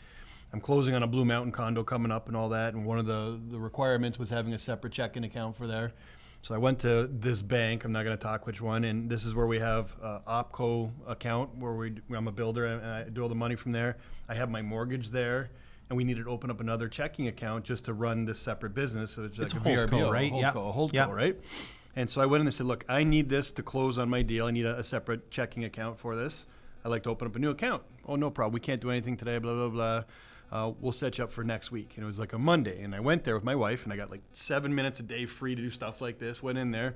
I'm 0.56 0.62
closing 0.62 0.96
on 0.96 1.04
a 1.04 1.08
Blue 1.08 1.26
Mountain 1.26 1.52
condo 1.52 1.84
coming 1.84 2.14
up 2.14 2.30
and 2.30 2.38
all 2.38 2.48
that. 2.48 2.76
And 2.76 2.86
one 2.86 2.98
of 2.98 3.06
the, 3.06 3.38
the 3.52 3.60
requirements 3.60 4.18
was 4.18 4.30
having 4.30 4.54
a 4.54 4.58
separate 4.58 4.94
checking 4.94 5.26
account 5.26 5.54
for 5.58 5.68
there. 5.68 5.92
So 6.44 6.56
I 6.56 6.58
went 6.58 6.80
to 6.80 7.10
this 7.12 7.42
bank. 7.42 7.84
I'm 7.84 7.92
not 7.92 8.06
going 8.06 8.18
to 8.18 8.24
talk 8.24 8.48
which 8.48 8.62
one. 8.62 8.86
And 8.86 9.10
this 9.10 9.26
is 9.26 9.34
where 9.36 9.48
we 9.48 9.60
have 9.60 9.92
a 10.02 10.22
OPCO 10.26 10.92
account 11.08 11.58
where 11.58 11.74
we 11.74 11.96
I'm 12.10 12.30
a 12.30 12.32
builder 12.32 12.68
and 12.68 12.86
I 12.86 13.04
do 13.04 13.22
all 13.22 13.28
the 13.28 13.36
money 13.36 13.58
from 13.58 13.74
there. 13.74 13.98
I 14.30 14.34
have 14.36 14.50
my 14.50 14.62
mortgage 14.62 15.10
there. 15.10 15.50
And 15.90 15.98
we 15.98 16.06
needed 16.06 16.24
to 16.24 16.30
open 16.30 16.50
up 16.50 16.62
another 16.62 16.88
checking 16.88 17.28
account 17.28 17.66
just 17.66 17.84
to 17.86 17.94
run 17.94 18.24
this 18.24 18.40
separate 18.40 18.74
business. 18.74 19.12
So 19.12 19.26
it's, 19.26 19.38
It's 19.38 19.54
like 19.54 19.62
a 19.66 19.70
holdco, 19.70 19.90
VRBO, 19.90 20.10
right? 20.10 20.32
A 20.32 20.36
Yep. 20.38 20.54
holdco, 20.54 20.70
a 20.70 20.74
holdco, 20.74 20.94
Yep. 20.94 21.10
right? 21.10 21.36
And 21.98 22.10
so 22.10 22.22
I 22.22 22.28
went 22.28 22.40
in 22.40 22.48
and 22.48 22.54
said, 22.54 22.66
look, 22.66 22.86
I 22.88 23.04
need 23.04 23.28
this 23.28 23.52
to 23.52 23.62
close 23.62 23.98
on 23.98 24.08
my 24.10 24.22
deal. 24.22 24.46
I 24.46 24.52
need 24.52 24.66
a, 24.66 24.80
a 24.80 24.86
separate 24.86 25.30
checking 25.32 25.66
account 25.66 26.00
for 26.00 26.16
this. 26.16 26.46
I'd 26.86 26.90
like 26.90 27.04
to 27.04 27.10
open 27.10 27.28
up 27.28 27.36
a 27.36 27.40
new 27.40 27.50
account. 27.50 27.84
Oh, 28.08 28.16
no 28.16 28.30
problem. 28.30 28.54
We 28.54 28.62
can't 28.62 28.80
do 28.80 28.90
anything 28.90 29.18
today, 29.18 29.38
blah, 29.38 29.54
blah, 29.54 29.68
blah. 29.68 30.04
Uh, 30.52 30.72
we'll 30.80 30.92
set 30.92 31.18
you 31.18 31.24
up 31.24 31.32
for 31.32 31.44
next 31.44 31.72
week. 31.72 31.94
And 31.96 32.04
it 32.04 32.06
was 32.06 32.20
like 32.20 32.34
a 32.34 32.40
Monday. 32.40 32.84
And 32.84 32.96
I 32.96 33.00
went 33.00 33.24
there 33.24 33.36
with 33.36 33.44
my 33.44 33.56
wife, 33.56 33.84
and 33.84 33.94
I 33.94 33.98
got 33.98 34.12
like 34.12 34.22
seven 34.34 34.74
minutes 34.74 35.00
a 35.00 35.04
day 35.04 35.26
free 35.26 35.56
to 35.56 35.62
do 35.62 35.70
stuff 35.70 36.02
like 36.02 36.20
this. 36.20 36.42
Went 36.42 36.58
in 36.58 36.72
there. 36.72 36.96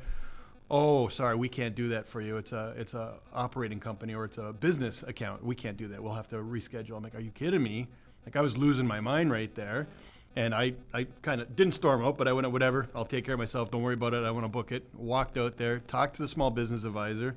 Oh, 0.72 1.08
sorry, 1.08 1.36
we 1.36 1.50
can't 1.50 1.74
do 1.74 1.90
that 1.90 2.08
for 2.08 2.22
you. 2.22 2.38
It's 2.38 2.52
a 2.52 2.76
it's 2.78 2.94
a 2.94 3.16
operating 3.34 3.80
company 3.80 4.14
or 4.14 4.26
it's 4.26 4.38
a 4.38 4.54
business 4.54 5.04
account. 5.08 5.44
We 5.44 5.56
can't 5.56 5.78
do 5.78 5.88
that. 5.88 6.02
We'll 6.02 6.14
have 6.14 6.28
to 6.30 6.36
reschedule. 6.36 6.96
I'm 6.96 7.04
like, 7.04 7.16
are 7.16 7.22
you 7.22 7.32
kidding 7.32 7.64
me? 7.64 7.88
Like 8.26 8.36
I 8.36 8.42
was 8.42 8.56
losing 8.56 8.86
my 8.86 9.00
mind 9.00 9.32
right 9.32 9.54
there. 9.56 9.88
And 10.36 10.54
I, 10.54 10.74
I 10.94 11.08
kind 11.24 11.42
of 11.42 11.56
didn't 11.56 11.74
storm 11.74 12.06
out, 12.06 12.18
but 12.18 12.28
I 12.28 12.34
went, 12.34 12.50
whatever, 12.52 12.88
I'll 12.94 13.04
take 13.04 13.26
care 13.26 13.34
of 13.34 13.40
myself. 13.40 13.72
Don't 13.72 13.82
worry 13.82 13.96
about 13.96 14.14
it. 14.14 14.24
I 14.24 14.32
want 14.32 14.46
to 14.46 14.50
book 14.50 14.72
it. 14.72 14.84
Walked 14.94 15.38
out 15.38 15.58
there, 15.58 15.80
talked 15.80 16.16
to 16.18 16.22
the 16.22 16.28
small 16.28 16.52
business 16.52 16.84
advisor, 16.84 17.36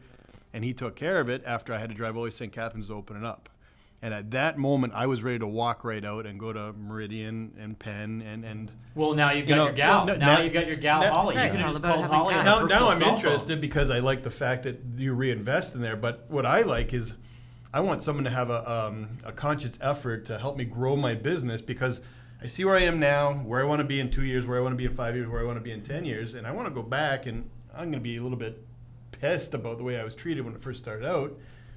and 0.53 0.63
he 0.63 0.75
took 0.75 0.95
care 0.95 1.19
of 1.19 1.31
it 1.31 1.43
after 1.47 1.73
I 1.73 1.79
had 1.79 1.89
to 1.89 1.95
drive 1.95 2.17
all 2.17 2.23
the 2.23 2.27
way 2.27 2.31
to 2.31 2.37
St. 2.37 2.53
Catharines 2.53 2.89
to 2.89 2.95
open 2.95 3.17
it 3.17 3.25
up. 3.25 3.49
And 4.05 4.13
at 4.13 4.33
that 4.33 4.59
moment, 4.59 4.95
I 4.97 5.07
was 5.07 5.23
ready 5.23 5.39
to 5.39 5.47
walk 5.47 5.85
right 5.85 6.05
out 6.05 6.27
and 6.27 6.39
go 6.41 6.53
to 6.53 6.73
Meridian 6.73 7.53
and 7.61 7.79
Penn 7.79 8.21
and, 8.27 8.45
and 8.45 8.73
well 8.97 9.15
now 9.15 9.31
you've 9.31 9.49
You 9.49 9.55
got 9.55 9.57
know, 9.57 9.65
your 9.67 9.73
gal 9.75 9.91
well, 9.99 10.07
no- 10.07 10.17
now, 10.17 10.27
now- 10.37 10.41
you've 10.43 10.53
got 10.53 10.67
your 10.67 10.77
gal 10.77 11.01
now- 11.03 11.13
holly 11.15 11.37
right, 11.37 11.45
you 11.45 11.51
it's 11.51 11.57
could 11.57 11.61
all 11.61 11.67
have 11.67 11.73
just 11.75 11.85
about 11.85 11.95
called 11.95 12.03
having 12.11 12.17
holly 12.17 12.35
gal. 12.35 12.55
on 12.57 12.63
her 12.63 12.69
now, 12.69 12.79
now 12.81 12.89
I'm 12.91 12.99
cell 12.99 13.07
phone. 13.09 13.17
interested 13.17 13.61
because 13.61 13.91
I 13.91 14.01
like 14.01 14.25
the 14.25 14.31
fact 14.31 14.65
that 14.65 14.81
you 14.97 15.15
reinvest 15.15 15.77
in 15.77 15.83
there. 15.83 15.95
But 15.97 16.27
what 16.29 16.45
I 16.45 16.63
like 16.63 16.93
is 16.93 17.15
I 17.73 17.79
want 17.81 18.03
someone 18.03 18.25
to 18.25 18.31
have 18.31 18.51
a, 18.51 18.69
um, 18.71 19.19
a 19.25 19.31
conscious 19.31 19.79
effort 19.81 20.27
to 20.27 20.39
help 20.39 20.57
me 20.57 20.65
grow 20.65 20.97
my 20.97 21.15
business 21.15 21.63
because 21.63 22.01
I 22.43 22.49
see 22.49 22.65
where 22.65 22.77
I 22.77 22.83
am 22.83 22.99
now, 22.99 23.35
where 23.35 23.61
I 23.61 23.65
want 23.65 23.79
to 23.83 23.87
be 23.87 24.01
in 24.01 24.11
two 24.11 24.25
years, 24.25 24.45
where 24.45 24.59
I 24.59 24.61
want 24.63 24.73
to 24.73 24.77
be 24.77 24.85
in 24.85 24.95
five 24.97 25.15
years, 25.15 25.29
where 25.29 25.41
I 25.41 25.45
want 25.45 25.59
to 25.59 25.63
be 25.63 25.71
in 25.71 25.81
10 25.81 26.05
years. 26.05 26.35
And 26.35 26.45
I 26.45 26.51
want 26.51 26.67
to 26.67 26.75
go 26.75 26.83
back 26.83 27.27
and 27.27 27.49
I'm 27.73 27.85
going 27.85 27.93
to 27.93 28.01
be 28.01 28.17
a 28.17 28.23
little 28.23 28.37
bit 28.37 28.63
pissed 29.13 29.55
about 29.55 29.79
the 29.79 29.85
way 29.85 30.01
I 30.01 30.03
was 30.05 30.17
treated 30.17 30.45
when 30.45 30.55
it 30.55 30.61
first 30.61 30.81
started 30.81 31.09
out 31.09 31.33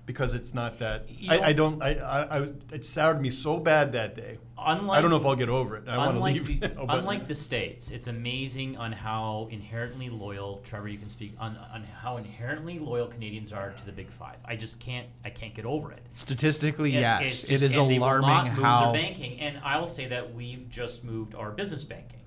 because 0.05 0.35
it's 0.35 0.53
not 0.53 0.79
that. 0.79 1.07
I, 1.29 1.39
I 1.39 1.53
don't, 1.53 1.81
I, 1.81 1.95
I, 1.95 2.39
I, 2.39 2.49
it 2.71 2.85
soured 2.85 3.21
me 3.21 3.29
so 3.31 3.57
bad 3.59 3.93
that 3.93 4.15
day. 4.15 4.37
Unlike 4.57 4.97
I 4.97 5.01
don't 5.01 5.09
know 5.11 5.17
if 5.17 5.25
I'll 5.25 5.35
get 5.35 5.49
over 5.49 5.75
it. 5.77 5.87
I 5.87 5.97
want 5.97 6.11
to 6.11 6.15
unlike 6.15 6.35
leave. 6.35 6.59
the, 6.61 6.67
now, 6.75 6.85
unlike 6.89 7.27
the 7.27 7.35
states, 7.35 7.91
it's 7.91 8.07
amazing 8.07 8.77
on 8.77 8.91
how 8.91 9.47
inherently 9.51 10.09
loyal 10.09 10.61
Trevor. 10.63 10.87
You 10.87 10.97
can 10.97 11.09
speak 11.09 11.33
on, 11.39 11.57
on 11.73 11.83
how 11.83 12.17
inherently 12.17 12.79
loyal 12.79 13.07
Canadians 13.07 13.51
are 13.51 13.71
to 13.71 13.85
the 13.85 13.91
Big 13.91 14.09
Five. 14.09 14.37
I 14.45 14.55
just 14.55 14.79
can't. 14.79 15.07
I 15.23 15.29
can't 15.29 15.53
get 15.53 15.65
over 15.65 15.91
it. 15.91 16.01
Statistically, 16.13 16.95
It- 16.95 17.01
yes, 17.01 17.21
it's 17.23 17.41
just- 17.41 17.63
is 17.63 17.75
and 17.77 17.91
alarming 17.91 18.27
not 18.29 18.47
how 18.47 18.93
banking. 18.93 19.39
And 19.39 19.59
I 19.63 19.77
will 19.77 19.87
say 19.87 20.07
that 20.07 20.33
we've 20.33 20.69
just 20.69 21.03
moved 21.03 21.35
our 21.35 21.51
business 21.51 21.83
banking, 21.83 22.21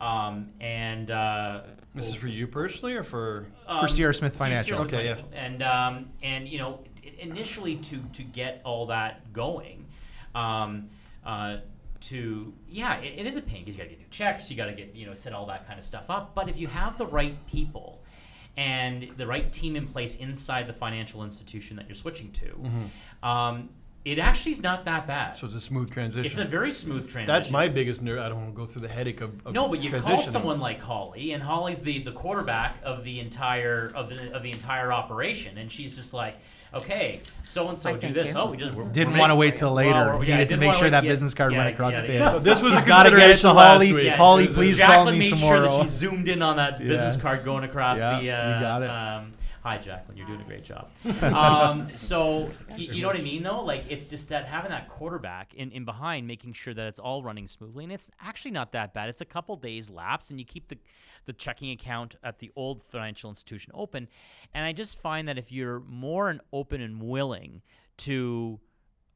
um, 0.00 0.50
and 0.60 1.10
uh, 1.10 1.60
this 1.94 2.08
is 2.08 2.14
for 2.14 2.28
you 2.28 2.46
personally 2.46 2.94
or 2.94 3.02
for? 3.02 3.46
um, 3.66 3.86
Sierra 3.88 4.14
Smith 4.14 4.36
Sierra 4.36 4.50
Financial. 4.50 4.76
Smith 4.78 4.94
Okay, 4.94 5.04
yeah. 5.04 5.16
And 5.32 5.62
um, 5.62 6.10
and 6.22 6.48
you 6.48 6.58
know, 6.58 6.80
i- 6.96 6.97
initially 7.18 7.76
to 7.76 7.98
to 8.14 8.22
get 8.22 8.60
all 8.64 8.86
that 8.86 9.32
going, 9.32 9.86
um, 10.34 10.88
uh, 11.24 11.58
to 12.00 12.52
yeah, 12.68 12.96
it, 13.00 13.18
it 13.20 13.26
is 13.26 13.36
a 13.36 13.42
pain 13.42 13.64
because 13.64 13.76
you 13.76 13.82
got 13.82 13.88
to 13.90 13.94
get 13.96 13.98
new 14.00 14.06
checks, 14.10 14.50
you 14.50 14.56
got 14.56 14.66
to 14.66 14.72
get 14.72 14.94
you 14.94 15.06
know 15.06 15.14
set 15.14 15.32
all 15.32 15.46
that 15.46 15.66
kind 15.66 15.78
of 15.78 15.84
stuff 15.84 16.10
up. 16.10 16.34
But 16.34 16.48
if 16.48 16.58
you 16.58 16.66
have 16.68 16.98
the 16.98 17.06
right 17.06 17.34
people 17.46 18.00
and 18.56 19.08
the 19.16 19.26
right 19.26 19.52
team 19.52 19.76
in 19.76 19.86
place 19.86 20.16
inside 20.16 20.66
the 20.66 20.72
financial 20.72 21.22
institution 21.22 21.76
that 21.76 21.86
you're 21.88 21.94
switching 21.94 22.32
to, 22.32 22.46
Mm-hmm. 22.46 23.28
um, 23.28 23.68
It 24.04 24.18
actually 24.18 24.52
is 24.52 24.62
not 24.62 24.84
that 24.86 25.06
bad. 25.06 25.36
So 25.36 25.46
it's 25.46 25.54
a 25.56 25.60
smooth 25.60 25.90
transition. 25.92 26.24
it's 26.24 26.38
a 26.38 26.44
very 26.44 26.72
smooth 26.72 27.02
transition. 27.10 27.26
That's 27.26 27.50
my 27.50 27.68
biggest 27.68 28.00
nerve. 28.00 28.20
I 28.20 28.28
don't 28.30 28.38
want 28.38 28.54
to 28.54 28.56
go 28.56 28.64
through 28.64 28.82
the 28.82 28.88
headache 28.88 29.20
of, 29.20 29.44
of 29.46 29.52
No, 29.52 29.68
but 29.68 29.80
you 29.82 29.90
call 29.90 30.22
someone 30.22 30.60
like 30.60 30.80
Holly, 30.80 31.32
and 31.32 31.42
Holly's 31.42 31.80
the, 31.80 31.98
the 31.98 32.12
quarterback 32.12 32.78
of 32.84 33.04
the 33.04 33.20
entire 33.20 33.92
of 33.94 34.08
the 34.08 34.32
of 34.34 34.42
the 34.42 34.50
entire 34.52 34.92
operation, 34.92 35.58
and 35.58 35.70
she's 35.70 35.94
just 35.96 36.14
like, 36.14 36.36
okay, 36.72 37.20
so 37.42 37.68
and 37.68 37.76
so 37.76 37.96
do 37.98 38.10
this. 38.12 38.32
you. 38.32 38.38
Oh, 38.38 38.50
we 38.50 38.56
just 38.56 38.72
we're, 38.72 38.84
Didn't 38.84 39.12
we're 39.12 39.18
wanna 39.18 39.36
wait 39.36 39.56
till 39.56 39.72
later. 39.72 40.16
we're- 40.16 40.26
Needed 40.26 40.48
to 40.50 40.56
make 40.56 40.72
sure 40.74 40.82
wait- 40.84 40.90
that 40.90 41.04
yeah, 41.04 41.10
business 41.10 41.34
card 41.34 41.52
yeah, 41.52 41.58
went 41.58 41.74
across 41.74 41.92
yeah, 41.92 42.00
the 42.02 42.12
yeah. 42.12 42.18
table. 42.20 42.32
No, 42.32 42.38
this 42.38 42.62
was 42.62 42.74
He's 42.74 42.84
a 42.84 42.86
gotta 42.86 43.10
get 43.10 43.30
it 43.30 43.38
to 43.38 43.50
Holly. 43.52 43.92
week. 43.92 44.04
Yeah, 44.04 44.16
Holly, 44.16 44.44
It 44.44 44.48
was 44.48 44.56
a- 44.56 44.60
please 44.60 44.78
Jacqueline 44.78 45.04
call 45.06 45.12
me 45.12 45.18
made 45.18 45.30
tomorrow. 45.36 45.68
sure 45.70 45.78
that 45.78 45.82
she 45.82 45.88
zoomed 45.88 46.28
in 46.30 46.40
on 46.40 46.56
that 46.56 46.78
business 46.78 47.16
card 47.20 47.44
going 47.44 47.64
across 47.64 47.98
Yeah, 47.98 48.16
the. 48.18 48.22
you 48.24 48.30
got 48.30 48.82
it. 48.82 48.88
Um, 48.90 49.34
Hi, 49.62 49.78
Jacqueline. 49.78 50.16
You're 50.16 50.26
doing 50.26 50.40
a 50.40 50.44
great 50.44 50.64
job. 50.64 50.90
um, 51.22 51.88
so 51.96 52.50
y- 52.70 52.76
you 52.76 53.02
know 53.02 53.08
what 53.08 53.16
I 53.16 53.22
mean, 53.22 53.42
though. 53.42 53.62
Like 53.62 53.84
it's 53.88 54.08
just 54.08 54.28
that 54.28 54.46
having 54.46 54.70
that 54.70 54.88
quarterback 54.88 55.52
in, 55.54 55.72
in 55.72 55.84
behind, 55.84 56.26
making 56.26 56.52
sure 56.52 56.72
that 56.74 56.86
it's 56.86 56.98
all 56.98 57.22
running 57.22 57.48
smoothly, 57.48 57.84
and 57.84 57.92
it's 57.92 58.10
actually 58.20 58.52
not 58.52 58.72
that 58.72 58.94
bad. 58.94 59.08
It's 59.08 59.20
a 59.20 59.26
couple 59.26 59.56
days 59.56 59.90
lapse, 59.90 60.30
and 60.30 60.38
you 60.38 60.46
keep 60.46 60.68
the 60.68 60.78
the 61.26 61.32
checking 61.32 61.70
account 61.70 62.16
at 62.22 62.38
the 62.38 62.50
old 62.56 62.82
financial 62.82 63.30
institution 63.30 63.72
open. 63.74 64.08
And 64.54 64.64
I 64.64 64.72
just 64.72 64.98
find 64.98 65.28
that 65.28 65.38
if 65.38 65.50
you're 65.52 65.80
more 65.80 66.30
and 66.30 66.40
open 66.52 66.80
and 66.80 67.02
willing 67.02 67.62
to 67.98 68.60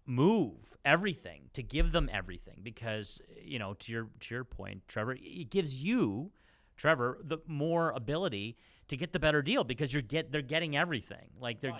move 0.04 0.76
everything 0.84 1.42
to 1.52 1.62
give 1.62 1.92
them 1.92 2.10
everything 2.12 2.58
because 2.62 3.20
you 3.40 3.56
know 3.58 3.72
to 3.74 3.92
your 3.92 4.08
to 4.18 4.34
your 4.34 4.42
point 4.42 4.82
Trevor 4.88 5.16
it 5.22 5.48
gives 5.48 5.82
you 5.84 6.32
Trevor 6.76 7.18
the 7.22 7.38
more 7.46 7.90
ability 7.90 8.56
to 8.92 8.96
get 8.98 9.12
the 9.12 9.18
better 9.18 9.40
deal 9.40 9.64
because 9.64 9.90
you're 9.92 10.02
get 10.02 10.30
they're 10.30 10.42
getting 10.42 10.76
everything 10.76 11.26
like 11.40 11.60
they're 11.60 11.72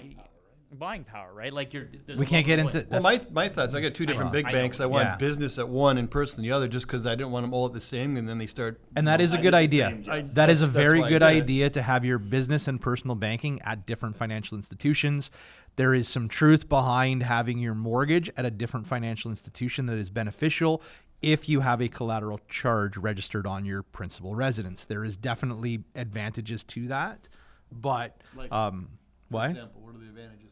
buying 0.79 1.05
power 1.05 1.31
right 1.35 1.53
like 1.53 1.75
you're 1.75 1.87
We 2.17 2.25
can't 2.25 2.47
get 2.47 2.59
into- 2.59 2.87
Well, 2.91 3.03
my, 3.03 3.21
my 3.31 3.49
thoughts. 3.51 3.75
I 3.75 3.83
got 3.83 3.93
two 3.93 4.07
different 4.07 4.31
know, 4.31 4.39
big 4.39 4.47
I 4.47 4.53
know. 4.53 4.59
banks. 4.59 4.81
I 4.81 4.87
want 4.87 5.05
Yeah. 5.05 5.17
business 5.17 5.59
at 5.59 5.69
one 5.69 5.99
and 5.99 6.11
personal 6.11 6.43
the 6.45 6.53
other, 6.57 6.67
just 6.67 6.87
because 6.87 7.05
I 7.07 7.11
didn't 7.15 7.31
want 7.31 7.45
them 7.45 7.53
all 7.53 7.67
at 7.67 7.75
the 7.75 7.81
same, 7.83 8.17
and 8.17 8.27
then 8.27 8.39
they 8.39 8.47
start. 8.47 8.81
And 8.97 9.07
that 9.07 9.21
is 9.21 9.35
a 9.35 9.39
good 9.39 9.53
idea. 9.53 9.91
same, 10.03 10.11
I- 10.11 10.23
That 10.23 10.49
is 10.49 10.63
a 10.63 10.65
that's- 10.67 10.75
that's 10.75 10.75
very 10.75 11.01
good 11.03 11.19
did 11.19 11.23
idea 11.23 11.69
to 11.69 11.83
have 11.83 12.07
your 12.07 12.19
business 12.19 12.67
and 12.69 12.81
personal 12.81 13.17
banking 13.17 13.61
at 13.67 13.85
different 13.85 14.17
financial 14.17 14.57
institutions. 14.57 15.31
There 15.77 15.93
is 15.93 16.09
some 16.09 16.27
truth 16.27 16.71
behind 16.71 17.23
having 17.25 17.59
your 17.59 17.75
mortgage 17.75 18.31
at 18.39 18.47
a 18.47 18.51
different 18.51 18.87
financial 18.87 19.31
institution 19.31 19.85
that 19.87 19.99
is 19.99 20.09
beneficial 20.09 20.81
if 21.23 21.49
you 21.49 21.61
have 21.61 21.81
a 21.81 21.89
collateral 21.89 22.41
charge 22.49 22.97
registered 22.97 23.47
on 23.47 23.65
your 23.65 23.83
principal 23.83 24.35
residence. 24.35 24.85
There 24.85 25.05
is 25.05 25.17
definitely 25.17 25.85
advantages 25.95 26.65
to 26.65 26.89
that, 26.89 27.29
but 27.71 28.21
Like, 28.37 28.53
um, 28.53 28.89
what? 29.29 29.51
Example, 29.51 29.81
what 29.83 29.95
are 29.95 29.99
the 29.99 30.07
advantages? 30.07 30.49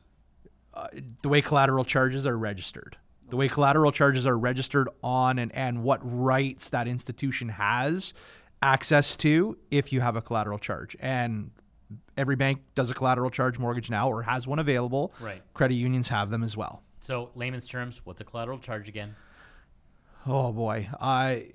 the 1.23 1.29
way 1.29 1.43
collateral 1.43 1.85
charges 1.85 2.25
are 2.25 2.39
registered. 2.39 2.97
The 3.29 3.37
way 3.37 3.49
collateral 3.49 3.93
charges 3.93 4.27
are 4.27 4.39
registered 4.39 4.89
on 5.03 5.39
and, 5.39 5.55
and 5.55 5.83
what 5.83 6.01
rights 6.03 6.69
that 6.71 6.89
institution 6.89 7.51
has 7.51 8.15
access 8.63 9.17
to 9.19 9.59
if 9.71 9.93
you 9.93 10.01
have 10.01 10.17
a 10.17 10.23
collateral 10.23 10.59
charge. 10.59 10.97
And 11.01 11.51
every 12.17 12.35
bank 12.37 12.61
does 12.75 12.91
a 12.91 12.95
collateral 12.95 13.31
charge 13.31 13.59
mortgage 13.59 13.91
now 13.91 14.09
or 14.09 14.23
has 14.23 14.47
one 14.47 14.59
available. 14.59 15.13
Right. 15.21 15.43
Credit 15.55 15.75
unions 15.75 16.09
have 16.09 16.31
them 16.31 16.43
as 16.43 16.57
well. 16.57 16.83
so 17.01 17.31
layman's 17.35 17.67
terms 17.67 18.01
what's 18.05 18.21
a 18.21 18.25
collateral 18.25 18.59
charge 18.59 18.89
again 18.89 19.15
Oh 20.27 20.53
boy. 20.53 20.89
I 21.01 21.47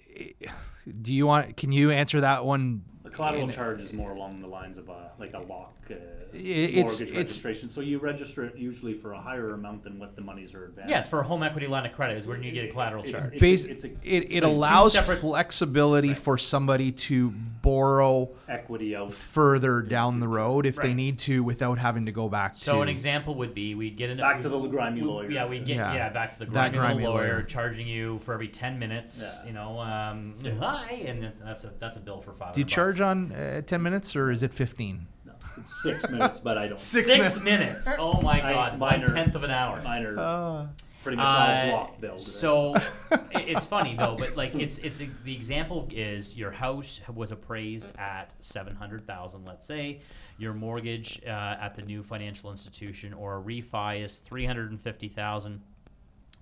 do 1.01 1.13
you 1.13 1.25
want 1.27 1.58
can 1.58 1.72
you 1.72 1.92
answer 1.92 2.22
that 2.22 2.46
one? 2.46 2.84
A 3.06 3.10
collateral 3.10 3.44
in- 3.44 3.50
charge 3.51 3.82
is 3.82 3.94
more 3.94 4.12
along 4.12 4.42
the 4.42 4.48
lines 4.48 4.77
of 4.77 4.89
a 4.89 5.12
like 5.20 5.34
a 5.34 5.39
lock 5.39 5.77
uh, 5.89 5.94
it's- 6.34 6.75
mortgage 7.00 7.01
it's- 7.10 7.12
registration. 7.15 7.70
So 7.70 7.80
you 7.82 8.00
register 8.00 8.44
it 8.44 8.58
usually 8.58 8.94
for 8.94 9.13
a 9.13 9.22
higher 9.22 9.54
amount 9.54 9.84
than 9.84 10.00
what 10.00 10.15
the 10.15 10.22
monies 10.22 10.54
are 10.54 10.65
advanced. 10.65 10.89
yes 10.89 11.08
for 11.08 11.20
a 11.22 11.24
home 11.24 11.42
equity 11.44 11.68
line 11.68 11.86
of 11.86 11.94
credit 11.94 12.18
is 12.18 12.27
when 12.27 12.44
you 12.44 12.51
get 12.51 12.65
a 12.65 12.68
collateral 12.68 13.04
It's- 13.04 13.22
charge 13.22 13.34
it's- 13.36 13.63
Bas- 13.63 13.65
it's 13.65 13.84
a- 13.86 13.92
it, 14.15 14.32
it 14.32 14.44
allows 14.44 14.94
separate- 14.94 15.20
flexibility 15.20 16.10
Right. 16.10 16.18
for 16.18 16.38
somebody 16.38 16.92
to 16.92 17.30
borrow 17.62 18.30
equity 18.50 18.96
out. 18.96 19.12
further 19.13 19.82
down 19.82 20.20
the 20.20 20.27
road 20.27 20.65
if 20.65 20.75
they 20.75 20.94
need 20.94 21.18
to 21.20 21.44
without 21.44 21.77
having 21.80 22.06
to 22.08 22.12
go 22.12 22.27
back 22.30 22.56
so 22.56 22.75
to 22.75 22.82
an 22.82 22.89
example 22.89 23.36
would 23.36 23.54
be 23.56 23.74
we'd 23.75 23.96
get 23.98 24.10
an 24.10 24.18
Back 24.18 24.39
to 24.42 24.50
the 24.50 24.60
grimy 24.68 25.01
we- 25.01 25.08
lawyer. 25.08 25.32
Yeah, 25.32 25.48
we 25.48 25.60
get 25.60 25.77
Yeah. 25.77 25.94
yeah. 25.94 26.10
back 26.10 26.34
to 26.34 26.39
the 26.39 26.46
That 26.46 26.72
grimy, 26.74 26.77
grimy 26.77 27.04
lawyer, 27.08 27.13
lawyer. 27.36 27.44
charging 27.44 27.88
you 27.88 28.20
for 28.20 28.34
every 28.34 28.50
ten 28.50 28.77
minutes. 28.77 29.22
Yeah. 29.22 29.48
You 29.48 29.54
know, 29.54 29.80
um, 29.80 30.34
say 30.36 30.51
hi, 30.75 30.94
and 31.05 31.32
that's 31.44 31.63
a 31.63 31.74
that's 31.79 31.98
a 31.98 32.00
bill 32.00 32.22
for 32.22 32.34
five. 32.34 32.53
Do 32.53 32.62
you 32.62 32.65
charge 32.65 33.01
on 33.01 33.32
uh, 33.32 33.62
10 33.62 33.82
minutes 33.82 34.15
or 34.15 34.32
is 34.32 34.44
it 34.44 34.53
15? 34.53 35.08
No, 35.25 35.34
it's 35.58 35.82
six 35.84 36.10
minutes, 36.10 36.39
but 36.39 36.58
I 36.58 36.67
don't. 36.67 36.79
Six 36.96 37.08
six, 37.12 37.39
minutes. 37.41 37.88
Oh 37.98 38.22
my 38.22 38.41
I- 38.46 38.53
god, 38.53 38.79
mine 38.79 39.01
one 39.01 39.10
are- 39.10 39.13
tenth 39.13 39.36
of 39.36 39.44
an 39.44 39.51
hour. 39.51 39.82
Mine 39.84 40.05
are 40.05 40.20
Uh, 40.20 40.67
pretty 41.04 41.17
much 41.17 41.26
all 41.26 41.34
Uh, 41.47 41.69
block 41.69 42.02
bills. 42.02 42.36
So 42.39 42.76
i- 43.12 43.19
it's 43.34 43.65
funny 43.65 43.95
though, 43.95 44.15
but 44.17 44.36
like 44.36 44.56
it's 44.65 44.78
it's 44.80 45.02
the 45.23 45.36
example 45.36 45.88
is 45.91 46.36
your 46.38 46.52
house 46.52 47.00
was 47.13 47.32
appraised 47.32 47.88
at 47.97 48.34
seven 48.39 48.76
hundred 48.76 49.06
thousand, 49.08 49.45
let's 49.45 49.65
say. 49.65 50.02
Your 50.38 50.54
mortgage 50.54 51.21
uh, 51.26 51.30
at 51.30 51.76
the 51.76 51.82
new 51.82 52.04
financial 52.04 52.52
institution 52.52 53.13
or 53.13 53.38
a 53.38 53.41
refi 53.41 54.04
is 54.04 54.19
three 54.19 54.45
hundred 54.45 54.71
and 54.71 54.82
fifty 54.82 55.08
thousand. 55.08 55.62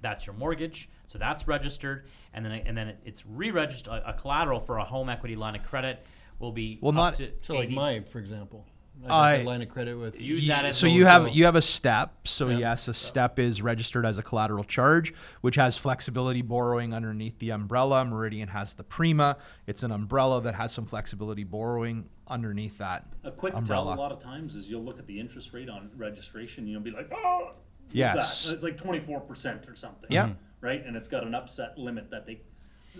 That's 0.03 0.27
your 0.27 0.35
mortgage, 0.35 0.89
so 1.07 1.17
that's 1.17 1.47
registered, 1.47 2.05
and 2.33 2.45
then 2.45 2.51
and 2.65 2.77
then 2.77 2.93
it's 3.05 3.25
re-registered. 3.25 3.91
A, 3.93 4.09
a 4.09 4.13
collateral 4.13 4.59
for 4.59 4.77
a 4.77 4.83
home 4.85 5.09
equity 5.09 5.35
line 5.35 5.55
of 5.55 5.63
credit 5.63 6.05
will 6.39 6.51
be 6.51 6.77
Well, 6.81 6.89
up 6.91 6.95
not- 6.95 7.15
to 7.15 7.31
So 7.41 7.55
like 7.55 7.67
80 7.67 7.75
mine, 7.75 8.03
for 8.03 8.19
example, 8.19 8.65
I 9.05 9.07
got 9.07 9.13
I- 9.13 9.33
a 9.37 9.43
line 9.43 9.61
of 9.61 9.69
credit 9.69 9.95
with. 9.97 10.19
Use 10.19 10.45
that 10.47 10.65
as 10.65 10.77
so 10.77 10.85
you 10.87 11.05
have 11.05 11.27
so- 11.27 11.33
you 11.33 11.45
have 11.45 11.55
a 11.55 11.61
step. 11.61 12.27
So 12.27 12.49
Yeah. 12.49 12.57
yes, 12.57 12.87
a 12.89 12.93
step 12.93 13.39
is 13.39 13.61
registered 13.61 14.05
as 14.05 14.17
a 14.17 14.23
collateral 14.23 14.65
charge, 14.65 15.13
which 15.41 15.55
has 15.55 15.77
flexibility 15.77 16.41
borrowing 16.41 16.93
underneath 16.93 17.39
the 17.39 17.51
umbrella. 17.51 18.03
Meridian 18.05 18.49
has 18.49 18.73
the 18.73 18.83
Prima. 18.83 19.37
It's 19.67 19.83
an 19.83 19.91
umbrella 19.91 20.41
that 20.41 20.55
has 20.55 20.73
some 20.73 20.85
flexibility 20.85 21.43
borrowing 21.45 22.09
underneath 22.27 22.77
that 22.77 23.05
a 23.23 23.31
quick 23.31 23.53
umbrella. 23.53 23.95
tell 23.95 23.99
a 23.99 24.01
lot 24.03 24.11
of 24.11 24.19
times 24.19 24.55
is 24.55 24.69
you'll 24.69 24.83
look 24.83 24.99
at 24.99 25.07
the 25.07 25.19
interest 25.19 25.53
rate 25.53 25.69
on 25.69 25.89
registration. 25.95 26.67
You'll 26.67 26.81
be 26.81 26.91
like, 26.91 27.09
oh, 27.13 27.39
what's 27.45 27.62
Yes. 27.93 28.49
It's 28.49 28.63
like 28.63 28.77
twenty 28.77 28.99
four 28.99 29.19
percent 29.21 29.67
or 29.67 29.75
something. 29.75 30.11
Yeah. 30.11 30.27
Mhm. 30.27 30.35
Right, 30.61 30.85
and 30.85 30.95
it's 30.95 31.07
got 31.09 31.23
an 31.25 31.35
upset 31.35 31.77
limit 31.77 32.09
that 32.11 32.25
they, 32.25 32.39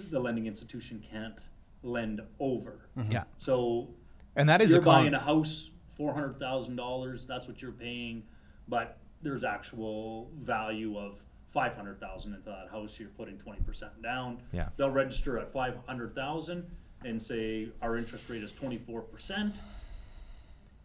the 0.09 0.19
lending 0.19 0.47
institution 0.47 1.01
can't 1.09 1.39
lend 1.81 2.19
over. 2.39 2.79
Yeah, 3.09 3.23
So 3.37 3.87
and 4.35 4.49
that 4.49 4.61
is 4.61 4.71
you're 4.71 4.81
a 4.81 4.83
con- 4.83 5.03
buying 5.03 5.13
a 5.13 5.19
house, 5.19 5.71
four 5.89 6.13
hundred 6.13 6.39
thousand 6.39 6.75
dollars. 6.75 7.25
That's 7.25 7.47
what 7.47 7.61
you're 7.61 7.71
paying, 7.71 8.23
but 8.67 8.97
there's 9.21 9.43
actual 9.45 10.29
value 10.41 10.97
of 10.97 11.23
five 11.51 11.73
hundred 11.75 11.99
thousand 12.01 12.33
into 12.33 12.49
that 12.49 12.67
house. 12.69 12.99
You're 12.99 13.09
putting 13.09 13.37
twenty 13.37 13.61
percent 13.61 14.01
down. 14.01 14.41
Yeah. 14.51 14.69
They'll 14.75 14.89
register 14.89 15.39
at 15.39 15.51
five 15.51 15.77
hundred 15.87 16.13
thousand 16.15 16.65
and 17.05 17.21
say 17.21 17.69
our 17.81 17.97
interest 17.97 18.29
rate 18.29 18.43
is 18.43 18.51
twenty 18.51 18.77
four 18.77 19.01
percent. 19.01 19.55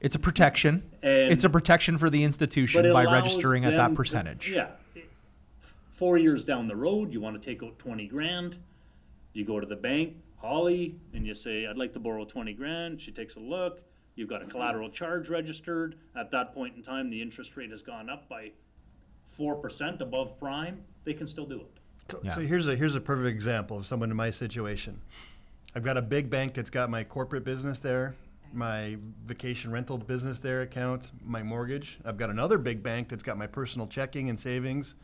It's 0.00 0.14
a 0.14 0.18
protection. 0.18 0.82
And- 1.02 1.32
it's 1.32 1.44
a 1.44 1.50
protection 1.50 1.98
for 1.98 2.08
the 2.10 2.22
institution 2.24 2.92
by 2.92 3.04
registering 3.04 3.64
at 3.64 3.70
them 3.70 3.78
that 3.78 3.88
to- 3.88 3.94
percentage. 3.94 4.50
yeah. 4.52 4.68
Four 5.88 6.18
years 6.18 6.44
down 6.44 6.68
the 6.68 6.76
road, 6.76 7.12
you 7.12 7.20
want 7.20 7.40
to 7.40 7.44
take 7.44 7.62
out 7.62 7.76
twenty 7.78 8.06
grand. 8.06 8.56
You 9.32 9.44
go 9.44 9.58
to 9.58 9.66
the 9.66 9.74
bank, 9.76 10.14
Holly, 10.36 10.94
and 11.12 11.26
you 11.26 11.34
say, 11.34 11.66
"I'd 11.66 11.76
like 11.76 11.92
to 11.94 11.98
borrow 11.98 12.24
twenty 12.24 12.52
grand." 12.52 13.00
She 13.00 13.10
takes 13.10 13.34
a 13.34 13.40
look. 13.40 13.82
You've 14.14 14.28
got 14.28 14.40
a 14.42 14.46
collateral 14.46 14.90
charge 14.90 15.28
registered. 15.28 15.96
At 16.16 16.30
that 16.30 16.52
point 16.54 16.76
in 16.76 16.82
time, 16.82 17.10
the 17.10 17.20
interest 17.20 17.56
rate 17.56 17.70
has 17.70 17.82
gone 17.82 18.08
up 18.08 18.28
by 18.28 18.52
four 19.26 19.56
percent 19.56 20.00
above 20.00 20.38
prime. 20.38 20.84
They 21.04 21.14
can 21.14 21.26
still 21.26 21.46
do 21.46 21.60
it. 21.62 21.80
So, 22.10 22.20
Yeah. 22.22 22.34
so 22.36 22.40
here's 22.42 22.68
a 22.68 22.76
here's 22.76 22.94
a 22.94 23.00
perfect 23.00 23.26
example 23.26 23.76
of 23.78 23.86
someone 23.86 24.10
in 24.12 24.16
my 24.16 24.30
situation. 24.30 25.00
I've 25.74 25.82
got 25.84 25.96
a 25.96 26.02
big 26.02 26.30
bank 26.30 26.54
that's 26.54 26.70
got 26.70 26.90
my 26.90 27.02
corporate 27.02 27.44
business 27.44 27.80
there, 27.80 28.14
my 28.52 28.96
vacation 29.26 29.70
rental 29.72 29.98
business 29.98 30.38
there 30.40 30.62
account, 30.62 31.10
my 31.24 31.42
mortgage. 31.42 31.98
I've 32.04 32.16
got 32.16 32.30
another 32.30 32.58
big 32.58 32.82
bank 32.82 33.08
that's 33.08 33.22
got 33.22 33.36
my 33.38 33.46
personal 33.46 33.86
checking 33.86 34.28
and 34.30 34.38
savings. 34.38 34.94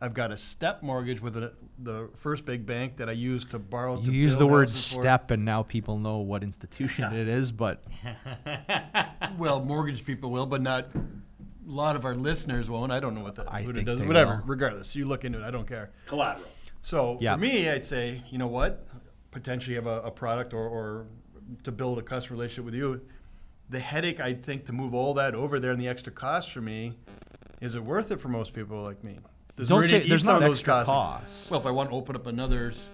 I've 0.00 0.14
got 0.14 0.32
a 0.32 0.36
step 0.36 0.82
mortgage 0.82 1.20
with 1.22 1.36
a, 1.36 1.52
the 1.78 2.10
first 2.16 2.44
big 2.44 2.66
bank 2.66 2.96
that 2.96 3.08
I 3.08 3.12
use 3.12 3.44
to 3.46 3.58
borrow. 3.60 3.98
You 4.00 4.06
to 4.06 4.12
use 4.12 4.32
the 4.32 4.38
build 4.40 4.50
word 4.50 4.68
houses 4.68 4.92
for. 4.94 5.00
step, 5.00 5.30
and 5.30 5.44
now 5.44 5.62
people 5.62 5.96
know 5.98 6.18
what 6.18 6.42
institution 6.42 7.12
it 7.12 7.28
is. 7.28 7.52
But 7.52 7.84
Well, 9.38 9.64
mortgage 9.64 10.04
people 10.04 10.30
will, 10.30 10.46
but 10.46 10.60
not. 10.62 10.88
A 10.94 11.70
lot 11.70 11.94
of 11.94 12.04
our 12.04 12.16
listeners 12.16 12.68
won't. 12.68 12.90
I 12.90 12.98
don't 12.98 13.14
know 13.14 13.22
what 13.22 13.36
that. 13.36 13.46
I 13.52 13.62
what 13.62 13.70
it 13.70 13.74
think 13.74 13.86
does. 13.86 13.98
they 14.00 14.06
Whatever. 14.06 14.36
will. 14.38 14.42
Regardless, 14.46 14.96
you 14.96 15.04
look 15.06 15.24
into 15.24 15.40
it. 15.40 15.44
I 15.44 15.50
don't 15.52 15.66
care. 15.66 15.90
Collateral. 16.06 16.48
So 16.82 17.18
Yeah. 17.20 17.34
for 17.34 17.40
me, 17.40 17.68
I'd 17.70 17.84
say, 17.84 18.22
you 18.30 18.38
know 18.38 18.48
what? 18.48 18.84
Potentially 19.30 19.76
have 19.76 19.86
a, 19.86 20.00
a 20.02 20.10
product 20.10 20.52
or, 20.52 20.66
or 20.66 21.06
to 21.64 21.72
build 21.72 21.98
a 21.98 22.02
customer 22.02 22.36
relationship 22.36 22.64
with 22.64 22.74
you. 22.74 23.00
The 23.70 23.80
headache 23.80 24.20
I 24.20 24.34
think 24.34 24.66
to 24.66 24.72
move 24.72 24.94
all 24.94 25.14
that 25.14 25.34
over 25.34 25.58
there 25.60 25.70
and 25.72 25.80
the 25.80 25.88
extra 25.88 26.12
cost 26.12 26.50
for 26.52 26.60
me, 26.60 26.94
is 27.60 27.74
it 27.74 27.82
worth 27.84 28.10
it 28.10 28.20
for 28.20 28.28
most 28.28 28.52
people 28.54 28.82
like 28.82 29.02
me? 29.04 29.18
Does 29.56 29.68
Don't 29.68 29.78
Meridian 29.80 30.02
say- 30.02 30.08
there's 30.08 30.24
some 30.24 30.34
not 30.34 30.42
of 30.42 30.48
those 30.48 30.58
extra 30.58 30.72
costs? 30.84 30.88
costs. 30.90 31.50
Well, 31.50 31.60
if 31.60 31.66
I 31.66 31.70
want 31.70 31.90
to 31.90 31.96
open 31.96 32.16
up 32.16 32.26
another 32.26 32.68
s- 32.70 32.76
s- 32.76 32.92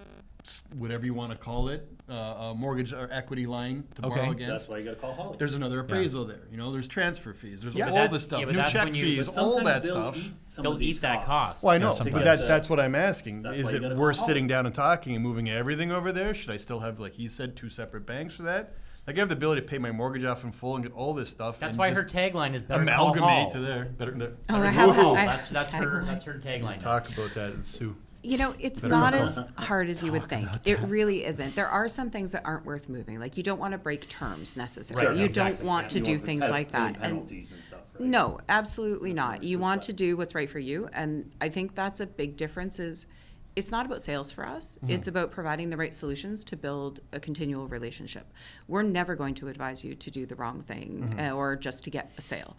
whatever 0.77 1.05
you 1.05 1.13
want 1.15 1.31
to 1.33 1.37
call 1.37 1.69
it, 1.69 1.87
uh, 2.09 2.13
a 2.13 2.55
mortgage 2.55 2.93
or 2.93 3.09
equity 3.13 3.45
line 3.47 3.85
to 3.97 4.07
Okay. 4.07 4.17
borrow 4.21 4.35
That's 4.35 4.69
why 4.69 4.79
you 4.79 4.85
gotta 4.85 4.97
call 4.97 5.13
Holly. 5.15 5.37
There's 5.39 5.55
another 5.55 5.81
appraisal 5.81 6.25
there. 6.25 6.41
You 6.51 6.57
know, 6.57 6.71
there's 6.73 6.89
transfer 6.89 7.35
fees. 7.35 7.61
There's 7.61 7.75
Yeah, 7.75 7.89
all 7.89 7.95
that's- 7.95 8.13
this 8.13 8.23
stuff. 8.23 8.41
yeah, 8.41 8.47
but 8.47 8.53
New 8.53 8.59
that's 8.61 8.73
check 8.73 8.85
when 8.85 8.95
you- 8.95 9.05
fees, 9.05 9.27
But 9.35 9.39
all 9.43 9.63
that 9.65 9.83
they'll 9.83 9.93
stuff. 10.13 10.17
eat 10.17 10.33
some 10.47 10.63
They'll 10.63 10.73
of 10.73 10.79
these 10.79 10.97
eat 10.99 11.03
that 11.03 11.25
cost. 11.27 11.63
Well, 11.63 11.75
I 11.75 11.79
know, 11.79 11.93
sometimes. 11.93 12.15
but 12.15 12.25
that, 12.25 12.39
the- 12.39 12.47
that's 12.47 12.71
what 12.71 12.81
I'm 12.81 12.95
asking. 12.95 13.43
That's 13.43 13.59
Is 13.59 13.73
it 13.73 13.83
worth 13.97 14.17
sitting 14.17 14.47
down 14.47 14.65
and 14.65 14.75
talking 14.75 15.15
and 15.15 15.23
moving 15.23 15.51
everything 15.51 15.93
over 15.93 16.13
there? 16.13 16.33
Should 16.35 16.51
I 16.51 16.57
still 16.57 16.81
have, 16.81 16.99
like 16.99 17.15
he 17.15 17.29
said, 17.29 17.57
two 17.57 17.69
separate 17.69 18.07
banks 18.07 18.35
for 18.37 18.45
that? 18.45 18.75
Like 19.07 19.17
I 19.17 19.21
have 19.21 19.29
the 19.31 19.37
ability 19.37 19.63
to 19.63 19.67
pay 19.67 19.79
my 19.79 19.91
mortgage 19.91 20.25
off 20.25 20.45
in 20.45 20.53
full 20.53 20.75
and 20.77 20.85
get 20.85 20.93
all 20.93 21.15
this 21.15 21.31
stuff. 21.31 21.59
That's 21.59 21.75
and 21.75 21.79
why 21.79 21.91
her 21.95 22.03
tagline 22.05 22.53
is 22.55 22.63
better 22.65 22.85
call 22.85 23.13
amalgamate 23.13 23.23
Hall. 23.45 23.51
to 23.53 23.61
there. 23.61 23.85
Better, 23.87 24.13
better 24.13 24.37
Oh, 24.51 24.57
I 24.61 24.67
have- 24.67 24.91
Woohoo. 24.91 25.17
I- 25.17 25.25
that's 25.27 25.49
that's 25.49 25.73
her 25.73 25.85
tagline. 26.03 26.07
that's 26.07 26.25
her 26.25 26.35
tagline. 26.45 26.79
talk 26.79 27.09
about 27.11 27.33
that 27.35 27.53
and 27.55 27.67
sue. 27.67 27.97
You 28.23 28.37
know, 28.37 28.55
it's 28.59 28.81
Better 28.81 28.91
not 28.91 29.13
not 29.13 29.15
as 29.15 29.41
hard 29.57 29.89
as 29.89 30.03
you 30.03 30.11
would 30.11 30.29
think. 30.29 30.49
It 30.65 30.81
really 30.81 31.25
isn't. 31.25 31.55
There 31.55 31.69
are 31.69 31.87
some 31.87 32.11
things 32.11 32.33
that 32.33 32.43
aren't 32.45 32.67
worth 32.67 32.89
moving. 32.89 33.21
Like 33.21 33.37
you 33.37 33.45
don't 33.45 33.61
want 33.61 33.73
to 33.73 33.79
break 33.79 34.09
terms 34.09 34.57
necessarily. 34.57 35.07
Right, 35.07 35.17
you 35.17 35.25
exactly, 35.25 35.59
don't 35.59 35.67
want 35.67 35.85
yeah. 35.85 35.89
to 35.89 35.99
You 35.99 36.05
do 36.05 36.13
want 36.13 36.23
things 36.23 36.43
pen- 36.43 36.51
like 36.51 36.73
that. 36.73 37.01
Penalties 37.01 37.53
and 37.53 37.63
stuff, 37.63 37.81
right? 37.95 38.09
no, 38.09 38.39
absolutely 38.49 39.15
not. 39.15 39.45
You 39.45 39.61
want 39.61 39.83
to 39.83 39.93
do 39.93 40.17
what's 40.17 40.35
right 40.35 40.51
for 40.51 40.59
you, 40.59 40.89
and 40.93 41.31
I 41.41 41.49
think 41.49 41.77
that's 41.77 42.01
a 42.01 42.07
big 42.07 42.37
difference. 42.37 42.81
Is 42.81 43.07
it's 43.55 43.73
not 43.73 43.87
about 43.87 44.03
sales 44.03 44.31
for 44.31 44.47
us. 44.47 44.79
It's 44.87 45.09
about 45.09 45.33
providing 45.33 45.69
the 45.69 45.77
right 45.77 45.93
solutions 45.93 46.45
to 46.45 46.57
build 46.57 47.01
a 47.13 47.19
continual 47.19 47.67
relationship. 47.67 48.33
We're 48.69 48.83
never 48.83 49.17
going 49.17 49.35
to 49.37 49.49
advise 49.49 49.85
you 49.85 49.97
to 49.97 50.11
do 50.13 50.27
the 50.27 50.37
wrong 50.37 50.63
thing 50.63 51.17
uh, 51.19 51.33
or 51.33 51.57
just 51.57 51.83
to 51.85 51.91
get 51.91 52.13
a 52.17 52.21
sale. 52.21 52.57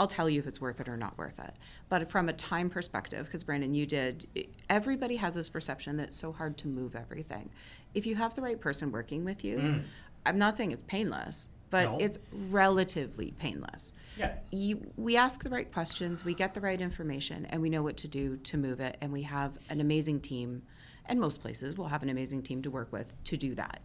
I'll 0.00 0.06
tell 0.06 0.30
you 0.30 0.38
if 0.38 0.46
it's 0.46 0.60
worth 0.60 0.80
it 0.80 0.88
or 0.88 0.96
not 0.96 1.18
worth 1.18 1.38
it. 1.38 1.54
But 1.88 2.10
from 2.10 2.28
a 2.28 2.32
time 2.32 2.70
perspective, 2.70 3.26
because 3.26 3.42
Brandon, 3.44 3.74
you 3.74 3.86
did, 3.86 4.26
everybody 4.70 5.16
has 5.16 5.34
this 5.34 5.48
perception 5.48 5.96
that 5.96 6.04
it's 6.04 6.16
so 6.16 6.32
hard 6.32 6.56
to 6.58 6.68
move 6.68 6.94
everything. 6.94 7.50
If 7.94 8.06
you 8.06 8.14
have 8.14 8.34
the 8.34 8.42
right 8.42 8.60
person 8.60 8.92
working 8.92 9.24
with 9.24 9.44
you, 9.44 9.58
mm. 9.58 9.82
I'm 10.24 10.38
not 10.38 10.56
saying 10.56 10.72
it's 10.72 10.84
painless, 10.84 11.48
but 11.70 11.84
No. 11.84 11.98
it's 11.98 12.18
relatively 12.48 13.32
painless. 13.38 13.92
Yeah. 14.16 14.34
You, 14.50 14.86
we 14.96 15.16
ask 15.16 15.42
the 15.42 15.50
right 15.50 15.70
questions, 15.72 16.24
we 16.24 16.34
get 16.34 16.54
the 16.54 16.60
right 16.60 16.80
information, 16.80 17.46
and 17.46 17.60
we 17.60 17.68
know 17.68 17.82
what 17.82 17.96
to 17.98 18.08
do 18.08 18.36
to 18.36 18.56
move 18.56 18.80
it. 18.80 18.96
And 19.00 19.12
we 19.12 19.22
have 19.22 19.58
an 19.68 19.80
amazing 19.80 20.20
team, 20.20 20.62
and 21.06 21.18
most 21.18 21.40
places 21.42 21.76
will 21.76 21.88
have 21.88 22.02
an 22.02 22.08
amazing 22.08 22.42
team 22.42 22.62
to 22.62 22.70
work 22.70 22.92
with 22.92 23.14
to 23.24 23.36
do 23.36 23.54
that. 23.56 23.80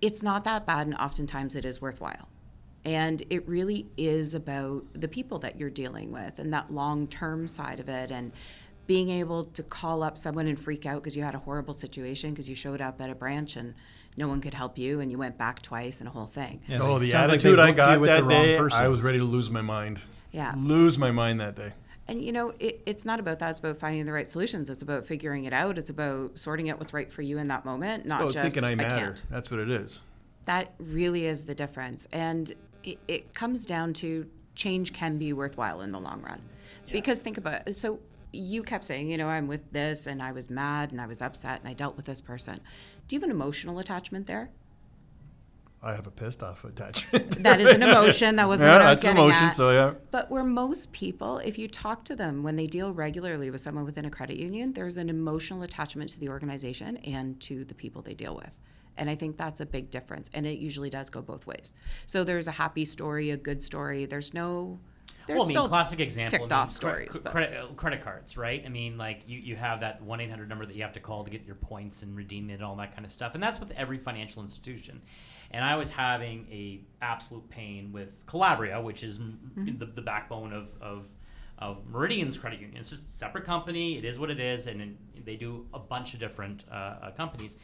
It's 0.00 0.22
not 0.22 0.42
that 0.44 0.66
bad, 0.66 0.88
and 0.88 0.96
oftentimes 0.96 1.54
it 1.54 1.64
is 1.64 1.80
worthwhile. 1.80 2.28
And 2.84 3.22
it 3.30 3.46
really 3.48 3.86
is 3.96 4.34
about 4.34 4.84
the 4.94 5.06
people 5.08 5.38
that 5.40 5.58
you're 5.58 5.70
dealing 5.70 6.10
with 6.10 6.38
and 6.40 6.52
that 6.52 6.72
long 6.72 7.06
term 7.06 7.46
side 7.46 7.78
of 7.80 7.88
it, 7.88 8.10
and 8.10 8.32
being 8.88 9.08
able 9.08 9.44
to 9.44 9.62
call 9.62 10.02
up 10.02 10.18
someone 10.18 10.48
and 10.48 10.58
freak 10.58 10.84
out 10.86 10.96
because 11.02 11.16
you 11.16 11.22
had 11.22 11.34
a 11.36 11.38
horrible 11.38 11.72
situation 11.74 12.30
because 12.30 12.48
you 12.48 12.56
showed 12.56 12.80
up 12.80 13.00
at 13.00 13.08
a 13.08 13.14
branch 13.14 13.54
and 13.54 13.74
no 14.16 14.26
one 14.26 14.40
could 14.40 14.52
help 14.52 14.76
you 14.76 14.98
and 15.00 15.10
you 15.12 15.16
went 15.16 15.38
back 15.38 15.62
twice 15.62 16.00
and 16.00 16.08
a 16.08 16.10
whole 16.10 16.26
thing. 16.26 16.60
Yeah, 16.66 16.80
oh, 16.82 16.98
the 16.98 17.10
sounds 17.10 17.30
like 17.30 17.38
attitude 17.38 17.60
I 17.60 17.70
got 17.70 18.00
with 18.00 18.10
the 18.10 18.16
that 18.16 18.22
wrong 18.24 18.30
day, 18.42 18.58
person. 18.58 18.78
I 18.80 18.88
was 18.88 19.00
ready 19.00 19.18
to 19.18 19.24
lose 19.24 19.48
my 19.48 19.62
mind. 19.62 20.00
Yeah. 20.32 20.52
Lose 20.56 20.98
my 20.98 21.12
mind 21.12 21.40
that 21.40 21.54
day. 21.54 21.72
And 22.08 22.22
you 22.22 22.32
know, 22.32 22.52
it, 22.58 22.82
it's 22.84 23.04
not 23.04 23.20
about 23.20 23.38
that. 23.38 23.50
It's 23.50 23.60
about 23.60 23.76
finding 23.76 24.04
the 24.04 24.12
right 24.12 24.26
solutions. 24.26 24.68
It's 24.68 24.82
about 24.82 25.06
figuring 25.06 25.44
it 25.44 25.52
out. 25.52 25.78
It's 25.78 25.88
about 25.88 26.36
sorting 26.36 26.68
out 26.68 26.78
what's 26.78 26.92
right 26.92 27.10
for 27.10 27.22
you 27.22 27.38
in 27.38 27.46
that 27.48 27.64
moment, 27.64 28.04
not 28.04 28.22
Oh, 28.22 28.30
just 28.30 28.54
thinking 28.56 28.64
I 28.68 28.72
I, 28.72 28.74
matter. 28.74 29.06
can't. 29.06 29.22
That's 29.30 29.50
what 29.50 29.60
it 29.60 29.70
is. 29.70 30.00
That 30.46 30.74
really 30.78 31.24
is 31.26 31.44
the 31.44 31.54
difference. 31.54 32.08
And 32.12 32.52
it, 32.84 32.98
it 33.08 33.34
comes 33.34 33.66
down 33.66 33.92
to 33.94 34.26
change 34.54 34.92
can 34.92 35.18
be 35.18 35.32
worthwhile 35.32 35.80
in 35.80 35.92
the 35.92 36.00
long 36.00 36.20
run. 36.22 36.40
Because 36.90 37.20
think 37.20 37.38
about 37.38 37.66
it. 37.66 37.76
So 37.76 38.00
you 38.32 38.62
kept 38.62 38.84
saying, 38.84 39.10
you 39.10 39.16
know, 39.16 39.28
I'm 39.28 39.46
with 39.46 39.72
this 39.72 40.06
and 40.06 40.22
I 40.22 40.32
was 40.32 40.50
mad 40.50 40.92
and 40.92 41.00
I 41.00 41.06
was 41.06 41.22
upset 41.22 41.60
and 41.60 41.68
I 41.68 41.72
dealt 41.72 41.96
with 41.96 42.06
this 42.06 42.20
person. 42.20 42.60
Do 43.08 43.16
you 43.16 43.20
have 43.20 43.24
an 43.24 43.30
emotional 43.30 43.78
attachment 43.78 44.26
there? 44.26 44.50
I 45.84 45.92
have 45.92 46.06
a 46.06 46.10
pissed 46.12 46.42
off 46.44 46.62
attachment. 46.64 47.42
That 47.42 47.60
is 47.60 47.68
an 47.68 47.82
emotion. 47.82 48.36
That 48.36 48.46
wasn't 48.46 48.68
yeah, 48.68 48.74
what 48.74 48.82
I 48.82 48.90
was 48.90 49.00
that's 49.00 49.04
an 49.10 49.16
getting 49.16 49.30
emotion. 49.30 49.48
at. 49.48 49.56
So 49.56 49.70
yeah, 49.72 49.94
But 50.12 50.30
where 50.30 50.44
most 50.44 50.92
people, 50.92 51.38
if 51.38 51.58
you 51.58 51.66
talk 51.66 52.04
to 52.04 52.14
them 52.14 52.44
when 52.44 52.54
they 52.54 52.68
deal 52.68 52.92
regularly 52.92 53.50
with 53.50 53.60
someone 53.60 53.84
within 53.84 54.04
a 54.04 54.10
credit 54.10 54.36
union, 54.36 54.74
there's 54.74 54.96
an 54.96 55.10
emotional 55.10 55.62
attachment 55.62 56.10
to 56.10 56.20
the 56.20 56.28
organization 56.28 56.98
and 56.98 57.40
to 57.40 57.64
the 57.64 57.74
people 57.74 58.00
they 58.00 58.14
deal 58.14 58.36
with. 58.36 58.56
And 58.96 59.08
I 59.08 59.14
think 59.14 59.36
that's 59.36 59.60
a 59.60 59.66
big 59.66 59.90
difference. 59.90 60.30
And 60.34 60.46
it 60.46 60.58
usually 60.58 60.90
does 60.90 61.10
go 61.10 61.22
both 61.22 61.46
ways. 61.46 61.74
So 62.06 62.24
there's 62.24 62.48
a 62.48 62.52
happy 62.52 62.84
story, 62.84 63.30
a 63.30 63.36
good 63.36 63.62
story. 63.62 64.06
There's 64.06 64.34
no. 64.34 64.78
There's 65.28 65.38
well, 65.38 65.44
I 65.44 65.60
mean, 65.60 65.68
classic 65.68 66.00
example. 66.00 66.30
ticked 66.40 66.52
I 66.52 66.56
mean, 66.56 66.62
off 66.64 66.72
stories. 66.72 67.16
cre- 67.16 67.28
credit, 67.30 67.56
uh, 67.56 67.66
credit 67.74 68.02
cards, 68.02 68.36
right? 68.36 68.60
I 68.66 68.68
mean, 68.68 68.98
like 68.98 69.22
you, 69.28 69.38
you 69.38 69.54
have 69.54 69.78
that 69.80 70.02
one 70.02 70.20
eight 70.20 70.28
hundred 70.28 70.48
number 70.48 70.66
that 70.66 70.74
you 70.74 70.82
have 70.82 70.94
to 70.94 71.00
call 71.00 71.22
to 71.22 71.30
get 71.30 71.44
your 71.46 71.54
points 71.54 72.02
and 72.02 72.16
redeem 72.16 72.50
it 72.50 72.54
and 72.54 72.64
all 72.64 72.74
that 72.76 72.92
kind 72.92 73.06
of 73.06 73.12
stuff, 73.12 73.34
and 73.34 73.42
that's 73.42 73.60
with 73.60 73.70
every 73.72 73.98
financial 73.98 74.42
institution. 74.42 75.00
And 75.52 75.64
I 75.64 75.76
was 75.76 75.90
having 75.90 76.46
a 76.50 76.80
absolute 77.00 77.48
pain 77.50 77.92
with 77.92 78.26
Collabria, 78.26 78.82
which 78.82 79.04
is 79.04 79.18
Mm-hmm. 79.18 79.78
the, 79.78 79.86
the 79.86 80.02
backbone 80.02 80.52
of, 80.52 80.70
of 80.80 81.06
of 81.58 81.86
Meridian's 81.86 82.36
credit 82.36 82.58
union. 82.58 82.78
It's 82.78 82.90
just 82.90 83.06
a 83.06 83.10
separate 83.10 83.44
company. 83.44 83.96
It 83.98 84.04
is 84.04 84.18
what 84.18 84.30
it 84.30 84.40
is, 84.40 84.66
and 84.66 84.96
they 85.24 85.36
do 85.36 85.66
a 85.72 85.78
bunch 85.78 86.14
of 86.14 86.20
different 86.20 86.64
uh, 86.70 86.74
uh, 86.74 87.10
companies. 87.12 87.58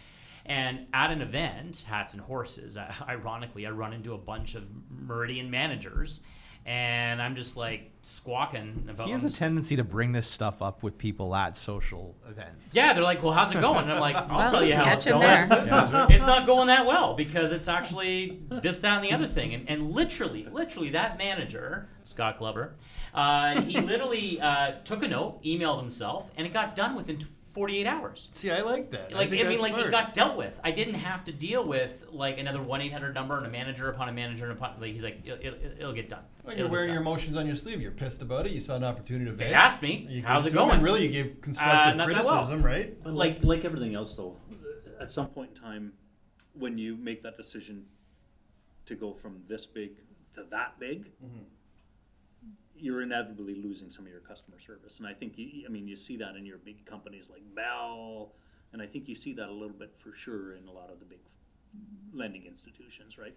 And 0.48 0.86
at 0.94 1.10
an 1.10 1.20
event, 1.20 1.84
Hats 1.86 2.14
and 2.14 2.22
Horses, 2.22 2.76
ironically, 3.08 3.66
I 3.66 3.70
run 3.70 3.92
into 3.92 4.14
a 4.14 4.18
bunch 4.18 4.54
of 4.54 4.64
Meridian 4.90 5.50
managers, 5.50 6.22
and 6.64 7.20
I'm 7.20 7.36
just 7.36 7.56
like 7.56 7.90
squawking 8.02 8.86
about. 8.90 9.06
He 9.06 9.12
has 9.12 9.24
a 9.24 9.30
tendency 9.30 9.76
to 9.76 9.84
bring 9.84 10.12
this 10.12 10.26
stuff 10.28 10.60
up 10.62 10.82
with 10.82 10.96
people 10.98 11.34
at 11.34 11.56
social 11.56 12.16
events. 12.28 12.74
yeah, 12.74 12.92
they're 12.94 13.02
like, 13.02 13.22
"Well, 13.22 13.32
how's 13.32 13.54
it 13.54 13.60
going?" 13.60 13.82
And 13.84 13.92
I'm 13.92 14.00
like, 14.00 14.16
"I'll 14.16 14.36
Well, 14.38 14.50
tell 14.50 14.64
you 14.64 14.74
how 14.74 14.92
it's 14.92 15.04
going." 15.06 15.20
there. 15.20 15.46
it's 16.10 16.24
not 16.24 16.46
going 16.46 16.66
that 16.68 16.86
well 16.86 17.14
because 17.14 17.52
it's 17.52 17.68
actually 17.68 18.40
this, 18.48 18.78
that, 18.80 18.96
and 18.96 19.04
the 19.04 19.12
other 19.12 19.26
thing. 19.26 19.52
And, 19.54 19.68
and 19.68 19.90
literally, 19.92 20.46
literally, 20.50 20.90
that 20.90 21.18
manager, 21.18 21.88
Scott 22.04 22.38
Glover, 22.38 22.74
uh, 23.14 23.60
he 23.62 23.80
literally 23.80 24.40
uh, 24.40 24.72
took 24.84 25.02
a 25.02 25.08
note, 25.08 25.42
emailed 25.44 25.78
himself, 25.80 26.30
and 26.36 26.46
it 26.46 26.52
got 26.52 26.74
done 26.76 26.94
within 26.94 27.18
48 27.52 27.86
hours. 27.86 28.30
see, 28.34 28.50
I 28.50 28.60
like 28.62 28.90
that. 28.92 29.12
Like 29.12 29.28
I, 29.28 29.30
think 29.30 29.48
mean, 29.48 29.60
that's 29.60 29.72
like 29.72 29.86
it 29.86 29.90
got 29.90 30.14
dealt 30.14 30.36
with. 30.36 30.58
I 30.62 30.70
didn't 30.70 30.94
have 30.94 31.24
to 31.24 31.32
deal 31.32 31.66
with 31.66 32.04
like 32.10 32.38
another 32.38 32.62
one 32.62 32.80
eight 32.80 32.92
hundred 32.92 33.14
number 33.14 33.36
and 33.36 33.46
a 33.46 33.50
manager 33.50 33.88
upon 33.88 34.08
a 34.08 34.12
manager 34.12 34.44
and 34.44 34.52
upon. 34.52 34.80
Like 34.80 34.92
he's 34.92 35.02
like, 35.02 35.20
it'll, 35.24 35.38
it'll, 35.40 35.72
it'll 35.72 35.92
get 35.92 36.08
done. 36.08 36.22
When 36.42 36.54
It'll 36.54 36.58
you're 36.60 36.68
get 36.68 36.72
wearing 36.72 36.90
your 36.92 37.00
emotions 37.00 37.36
on 37.36 37.46
your 37.46 37.56
sleeve, 37.56 37.80
you're 37.80 37.90
pissed 37.90 38.22
about 38.22 38.46
it. 38.46 38.52
You 38.52 38.60
saw 38.60 38.76
an 38.76 38.84
opportunity 38.84 39.24
to 39.26 39.30
vent. 39.32 39.38
They 39.40 39.44
vent. 39.46 39.56
asked 39.56 39.82
me, 39.82 40.06
You 40.08 40.22
"How's 40.22 40.46
it 40.46 40.52
going?" 40.52 40.70
And 40.72 40.82
really, 40.82 41.06
you 41.06 41.12
gave 41.12 41.40
constructive 41.40 41.78
uh, 41.78 41.94
not 41.94 42.08
that 42.08 42.24
well. 42.24 42.34
criticism, 42.44 42.62
right? 42.64 43.02
But 43.02 43.14
Like- 43.14 43.34
like, 43.36 43.44
like 43.44 43.64
everything 43.64 43.94
else 43.94 44.16
though, 44.16 44.36
uh, 44.52 45.02
at 45.02 45.10
some 45.12 45.28
point 45.28 45.50
in 45.50 45.56
time, 45.62 45.92
when 46.54 46.78
you 46.78 46.96
make 46.96 47.22
that 47.22 47.36
decision 47.36 47.86
to 48.86 48.94
go 48.94 49.14
from 49.14 49.42
this 49.48 49.66
big 49.66 49.92
to 50.34 50.44
that 50.50 50.78
big, 50.78 51.06
mm-hmm. 51.24 51.42
You're 52.80 53.02
inevitably 53.02 53.54
losing 53.56 53.90
some 53.90 54.04
of 54.06 54.10
your 54.10 54.20
customer 54.20 54.58
service. 54.58 54.98
And 54.98 55.06
I 55.06 55.12
think, 55.14 55.34
you, 55.36 55.64
I 55.66 55.70
mean, 55.70 55.86
you 55.88 55.96
see 55.96 56.16
that 56.18 56.36
in 56.36 56.46
your 56.46 56.58
big 56.58 56.84
companies 56.86 57.30
like 57.30 57.42
Bell, 57.54 58.32
and 58.72 58.80
I 58.82 58.86
think 58.86 59.08
you 59.08 59.14
see 59.14 59.32
that 59.34 59.48
a 59.48 59.52
little 59.52 59.76
bit 59.76 59.94
for 59.96 60.12
sure 60.14 60.54
in 60.54 60.66
a 60.68 60.72
lot 60.72 60.90
of 60.90 60.98
the 60.98 61.04
big 61.04 61.20
lending 62.12 62.46
institutions, 62.46 63.18
right? 63.18 63.34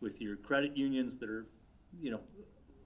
With 0.00 0.20
your 0.20 0.36
credit 0.36 0.76
unions 0.76 1.16
that 1.18 1.28
are, 1.30 1.46
you 2.00 2.10
know, 2.10 2.20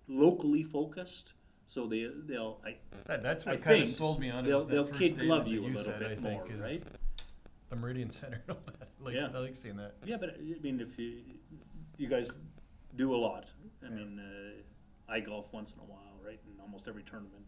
locally 0.09 0.63
focused, 0.63 1.33
so 1.67 1.87
they, 1.87 2.09
they'll, 2.27 2.61
I, 2.65 2.77
That, 3.07 3.23
that's 3.23 3.47
I 3.47 3.51
what 3.53 3.63
kind 3.63 3.83
of 3.83 3.89
sold 3.89 4.21
me 4.21 4.31
on 4.31 4.45
it. 4.45 4.49
they'll, 4.49 4.65
they'll 4.65 4.87
kid 4.87 5.19
glove 5.19 5.45
that 5.45 5.51
you 5.51 5.61
a 5.63 5.67
little 5.67 5.85
said, 5.85 5.99
bit 5.99 6.13
I 6.13 6.15
think, 6.15 6.23
more, 6.25 6.47
right? 6.63 6.83
The 7.69 7.77
Meridian 7.77 8.11
Center 8.11 8.43
and 8.49 8.57
all 8.57 8.63
that. 8.67 8.89
I 9.01 9.05
like, 9.05 9.15
Yeah. 9.15 9.29
I 9.35 9.39
like 9.39 9.55
seeing 9.57 9.77
that. 9.77 9.95
Yeah, 10.07 10.17
but 10.17 10.37
I 10.39 10.61
mean, 10.63 10.81
if 10.81 10.99
you, 10.99 11.19
you 11.99 12.09
guys 12.09 12.31
do 12.97 13.15
a 13.15 13.17
lot. 13.17 13.45
I 13.85 13.91
mean, 13.91 14.19
uh, 14.19 14.63
I 15.09 15.21
golf 15.21 15.53
once 15.53 15.73
in 15.73 15.81
a 15.81 15.85
while, 15.85 16.19
right? 16.25 16.39
In 16.47 16.61
almost 16.61 16.87
every 16.89 17.03
tournament, 17.03 17.45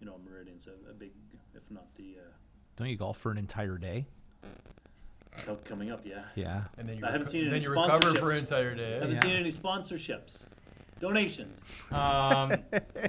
you 0.00 0.06
know, 0.06 0.18
Meridian's 0.24 0.66
a, 0.66 0.90
a 0.90 0.94
big, 0.94 1.12
if 1.54 1.62
not 1.70 1.86
the, 1.96 2.16
uh, 2.18 2.30
Don't 2.76 2.88
you 2.88 2.96
golf 2.96 3.18
for 3.18 3.30
an 3.30 3.38
entire 3.38 3.78
day? 3.78 4.06
coming 5.64 5.90
up, 5.90 6.02
yeah. 6.04 6.22
Yeah. 6.36 6.62
And 6.78 6.88
then 6.88 6.98
you 6.98 7.04
I 7.06 7.10
haven't 7.10 7.26
reco- 7.26 7.30
seen 7.30 7.44
then 7.46 7.54
any 7.54 7.64
you 7.64 7.70
recover 7.70 8.00
for 8.00 8.20
sponsorships. 8.20 8.30
an 8.32 8.38
entire 8.38 8.74
day. 8.74 8.92
Haven't 8.94 9.10
Yeah. 9.12 9.20
seen 9.22 9.36
any 9.36 9.48
sponsorships, 9.50 10.42
donations. 11.00 11.60
Um, 11.90 12.52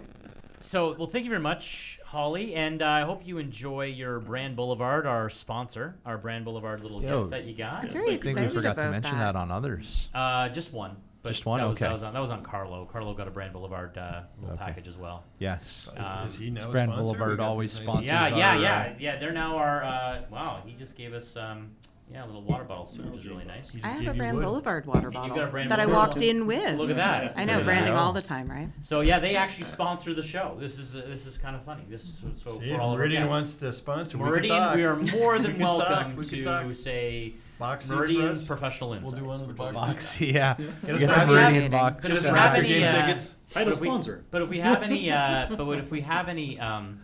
so, 0.59 0.95
well, 0.97 1.07
thank 1.07 1.23
you 1.25 1.29
very 1.29 1.41
much, 1.41 1.99
Holly, 2.05 2.55
and 2.55 2.81
uh, 2.81 2.87
I 2.87 3.01
hope 3.01 3.27
you 3.27 3.37
enjoy 3.37 3.85
your 3.87 4.19
Brand 4.19 4.55
Boulevard, 4.55 5.05
our 5.05 5.29
sponsor, 5.29 5.97
our 6.05 6.17
Brand 6.17 6.45
Boulevard 6.45 6.81
little 6.81 7.03
Yo. 7.03 7.21
gift 7.21 7.31
that 7.31 7.43
you 7.43 7.55
got. 7.55 7.83
I'm 7.83 7.89
very 7.89 7.91
I 7.91 7.93
very 7.93 8.11
think 8.11 8.23
we 8.23 8.29
excited 8.31 8.53
forgot 8.53 8.77
to 8.79 8.89
mention 8.91 9.17
that. 9.17 9.33
that 9.33 9.35
on 9.35 9.51
others. 9.51 10.09
Uh, 10.13 10.49
just 10.49 10.73
one. 10.73 10.95
But 11.25 11.31
Just 11.31 11.45
one? 11.47 11.59
That 11.59 11.67
was, 11.67 11.77
Okay. 11.77 11.85
That 11.85 11.91
was, 11.91 12.03
on, 12.03 12.13
that 12.13 12.19
was 12.19 12.29
on 12.29 12.43
Carlo. 12.43 12.85
Carlo 12.85 13.15
got 13.15 13.27
a 13.27 13.31
Brand 13.31 13.51
Boulevard 13.51 13.97
uh, 13.97 14.21
little 14.39 14.53
Okay. 14.53 14.63
package 14.63 14.87
as 14.87 14.95
well. 14.95 15.23
Yes. 15.39 15.87
Is, 15.91 16.07
Um, 16.07 16.27
is 16.27 16.35
he 16.35 16.51
now 16.51 16.69
Brand 16.69 16.91
sponsor? 16.91 17.03
Boulevard 17.03 17.39
always 17.39 17.73
nice- 17.73 17.83
sponsors 17.83 18.05
Yeah, 18.05 18.23
our, 18.25 18.29
yeah, 18.37 18.51
uh, 18.51 18.59
yeah, 18.59 18.93
yeah. 18.99 19.15
They're 19.15 19.31
now 19.33 19.57
our. 19.57 19.83
Uh, 19.83 20.21
wow, 20.29 20.61
he 20.63 20.73
just 20.73 20.95
gave 20.95 21.13
us 21.13 21.35
um, 21.35 21.71
Yeah, 22.13 22.23
a 22.23 22.27
little 22.27 22.43
water 22.43 22.63
bottle 22.63 22.85
suit, 22.85 23.07
which 23.07 23.21
is 23.21 23.27
really 23.27 23.45
nice. 23.45 23.75
I 23.83 23.87
have 23.87 24.05
a 24.05 24.13
Brand. 24.15 24.39
Boulevard 24.39 24.85
water 24.85 25.07
You 25.07 25.13
bottle 25.13 25.35
got 25.35 25.47
a 25.47 25.51
Brand 25.51 25.71
that 25.71 25.79
I 25.79 25.87
walked 25.87 26.17
bottle? 26.17 26.29
in 26.29 26.45
with. 26.45 26.75
Look 26.75 26.91
at 26.91 26.97
that. 26.97 27.33
I 27.35 27.43
know 27.45 27.63
branding 27.63 27.95
all 27.95 28.13
the 28.13 28.21
time, 28.21 28.47
right? 28.47 28.69
So 28.83 29.01
yeah, 29.01 29.17
they 29.17 29.35
actually 29.35 29.65
sponsor 29.65 30.13
the 30.13 30.21
show. 30.21 30.55
This 30.59 30.77
is 30.77 30.95
uh, 30.95 31.01
this 31.07 31.25
is 31.25 31.39
kind 31.39 31.55
of 31.55 31.65
funny. 31.65 31.81
This 31.89 32.03
is 32.03 32.21
so 32.43 32.59
See, 32.59 32.71
for 32.71 32.79
all 32.79 32.89
of 32.89 32.93
our 32.93 32.97
Meridian 32.99 33.27
wants 33.27 33.55
to 33.55 33.73
sponsor. 33.73 34.19
Meridian, 34.19 34.73
we, 34.73 34.81
we, 34.81 34.83
are 34.83 34.95
more 34.95 35.39
than 35.39 35.53
can 35.57 35.61
talk, 35.61 35.89
welcome 35.89 36.15
we 36.15 36.23
to 36.25 36.73
say 36.75 37.33
Box 37.59 37.89
Meridian's 37.89 38.41
us. 38.41 38.47
professional 38.47 38.89
We'll 38.89 39.11
do 39.11 39.23
one 39.25 39.35
of 39.41 39.47
the 39.47 39.53
We're 39.53 39.71
box 39.71 39.75
Box, 39.75 40.21
yeah. 40.21 40.55
Get 40.55 40.95
us 40.95 40.99
Get 40.99 41.09
the. 41.09 41.27
Meridian 41.27 41.71
box. 41.71 42.07
But 42.07 42.17
if 42.17 42.23
we 42.23 42.29
have 42.29 42.53
any, 42.55 42.67
Game 42.67 42.83
uh, 42.83 43.05
tickets. 43.05 43.33
Title 43.51 43.69
but 43.69 43.73
if 43.73 43.81
we- 43.81 43.87
sponsor. 43.87 44.25
But 44.31 44.41
if 44.41 44.49
we 44.49 44.57
have 44.59 44.83
any, 44.83 45.11
uh, 45.11 45.55
but 45.55 45.79
if 45.79 45.91
we 45.91 46.01
have 46.01 46.27
any 46.27 46.59
um, 46.59 46.99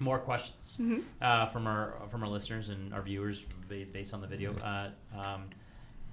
more 0.00 0.18
questions 0.18 0.80
uh, 1.22 1.46
from 1.46 1.66
our 1.66 1.94
from 2.08 2.22
our 2.22 2.28
listeners 2.28 2.68
and 2.70 2.94
our 2.94 3.02
viewers 3.02 3.44
based 3.68 4.14
on 4.14 4.20
the 4.20 4.26
video, 4.26 4.54
uh, 4.56 4.90
um, 5.20 5.44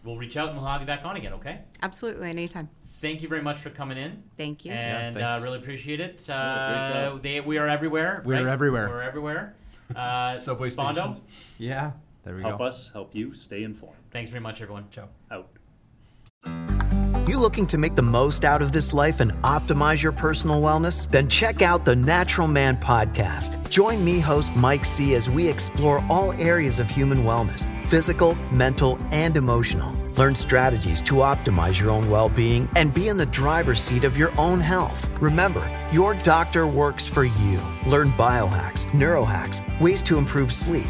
we'll 0.03 0.17
reach 0.17 0.35
out 0.37 0.49
and 0.49 0.57
we'll 0.57 0.67
have 0.67 0.81
you 0.81 0.87
back 0.87 1.05
on 1.05 1.15
again. 1.15 1.33
Okay. 1.33 1.59
Absolutely, 1.81 2.29
anytime. 2.29 2.69
Thank 2.99 3.21
you 3.21 3.27
very 3.27 3.41
much 3.41 3.59
for 3.59 3.69
coming 3.69 3.97
in. 3.97 4.23
Thank 4.37 4.63
you. 4.63 4.71
and 4.71 5.17
Yeah, 5.17 5.35
uh, 5.35 5.41
really 5.41 5.57
appreciate 5.57 5.99
it. 5.99 6.21
Uh, 6.29 7.09
job. 7.11 7.21
they, 7.21 7.41
we 7.41 7.57
are 7.57 7.67
everywhere. 7.67 8.21
We're 8.25 8.47
everywhere. 8.47 8.87
We're 8.89 9.01
everywhere. 9.01 9.55
Uh, 9.93 10.37
Subway 10.37 10.71
Bondo, 10.71 11.01
stations. 11.01 11.21
Yeah. 11.59 11.91
There 12.23 12.35
we 12.35 12.41
Help 12.41 12.59
go. 12.59 12.65
us 12.65 12.89
help 12.93 13.13
you 13.13 13.33
stay 13.33 13.63
informed. 13.63 13.97
thanks 14.11 14.29
very 14.29 14.41
much, 14.41 14.61
everyone. 14.61 14.85
Ciao. 14.91 15.09
Out. 15.31 15.49
You 17.27 17.39
looking 17.39 17.65
to 17.67 17.77
make 17.77 17.95
the 17.95 18.01
most 18.01 18.43
out 18.43 18.61
of 18.61 18.71
this 18.73 18.93
life 18.93 19.19
and 19.21 19.31
optimize 19.43 20.03
your 20.03 20.11
personal 20.11 20.61
wellness? 20.61 21.09
Then 21.09 21.29
check 21.29 21.61
out 21.61 21.85
the 21.85 21.95
Natural 21.95 22.47
Man 22.47 22.75
Podcast. 22.77 23.69
Join 23.69 24.03
me, 24.03 24.19
host 24.19 24.55
Mike 24.55 24.83
C., 24.83 25.15
as 25.15 25.29
we 25.29 25.47
explore 25.47 26.03
all 26.09 26.33
areas 26.33 26.79
of 26.79 26.89
human 26.89 27.19
wellness 27.23 27.67
physical, 27.87 28.35
mental, 28.51 28.97
and 29.11 29.37
emotional. 29.37 29.95
Learn 30.15 30.33
strategies 30.35 31.01
to 31.03 31.15
optimize 31.15 31.79
your 31.79 31.91
own 31.91 32.09
well 32.09 32.29
being 32.29 32.67
and 32.75 32.93
be 32.93 33.07
in 33.07 33.17
the 33.17 33.25
driver's 33.27 33.79
seat 33.81 34.03
of 34.03 34.17
your 34.17 34.31
own 34.39 34.59
health. 34.59 35.09
Remember, 35.21 35.69
your 35.91 36.13
doctor 36.15 36.65
works 36.67 37.07
for 37.07 37.23
you. 37.23 37.59
Learn 37.85 38.11
biohacks, 38.13 38.85
neurohacks, 38.91 39.61
ways 39.79 40.01
to 40.03 40.17
improve 40.17 40.51
sleep, 40.51 40.89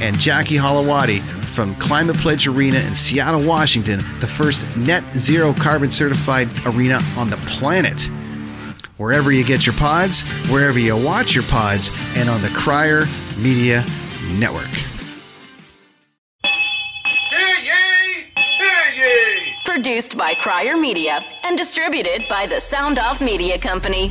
And 0.00 0.18
Jackie 0.18 0.56
Holowati 0.56 1.20
from 1.20 1.74
Climate 1.76 2.16
Pledge 2.18 2.46
Arena 2.46 2.78
in 2.78 2.94
Seattle, 2.94 3.44
Washington, 3.44 3.98
the 4.20 4.28
first 4.28 4.64
net 4.76 5.02
zero 5.12 5.52
carbon 5.52 5.90
certified 5.90 6.48
arena 6.66 7.00
on 7.16 7.28
the 7.30 7.36
planet. 7.38 8.10
Wherever 8.96 9.32
you 9.32 9.44
get 9.44 9.66
your 9.66 9.74
pods, 9.74 10.22
wherever 10.50 10.78
you 10.78 10.96
watch 10.96 11.34
your 11.34 11.44
pods, 11.44 11.90
and 12.16 12.28
on 12.28 12.42
the 12.42 12.48
Crier 12.50 13.06
Media 13.38 13.84
Network. 14.38 14.70
Produced 19.64 20.16
by 20.16 20.34
Crier 20.34 20.76
Media 20.76 21.20
and 21.44 21.56
distributed 21.56 22.24
by 22.28 22.46
the 22.46 22.60
Sound 22.60 22.98
Off 22.98 23.20
Media 23.20 23.58
Company. 23.58 24.10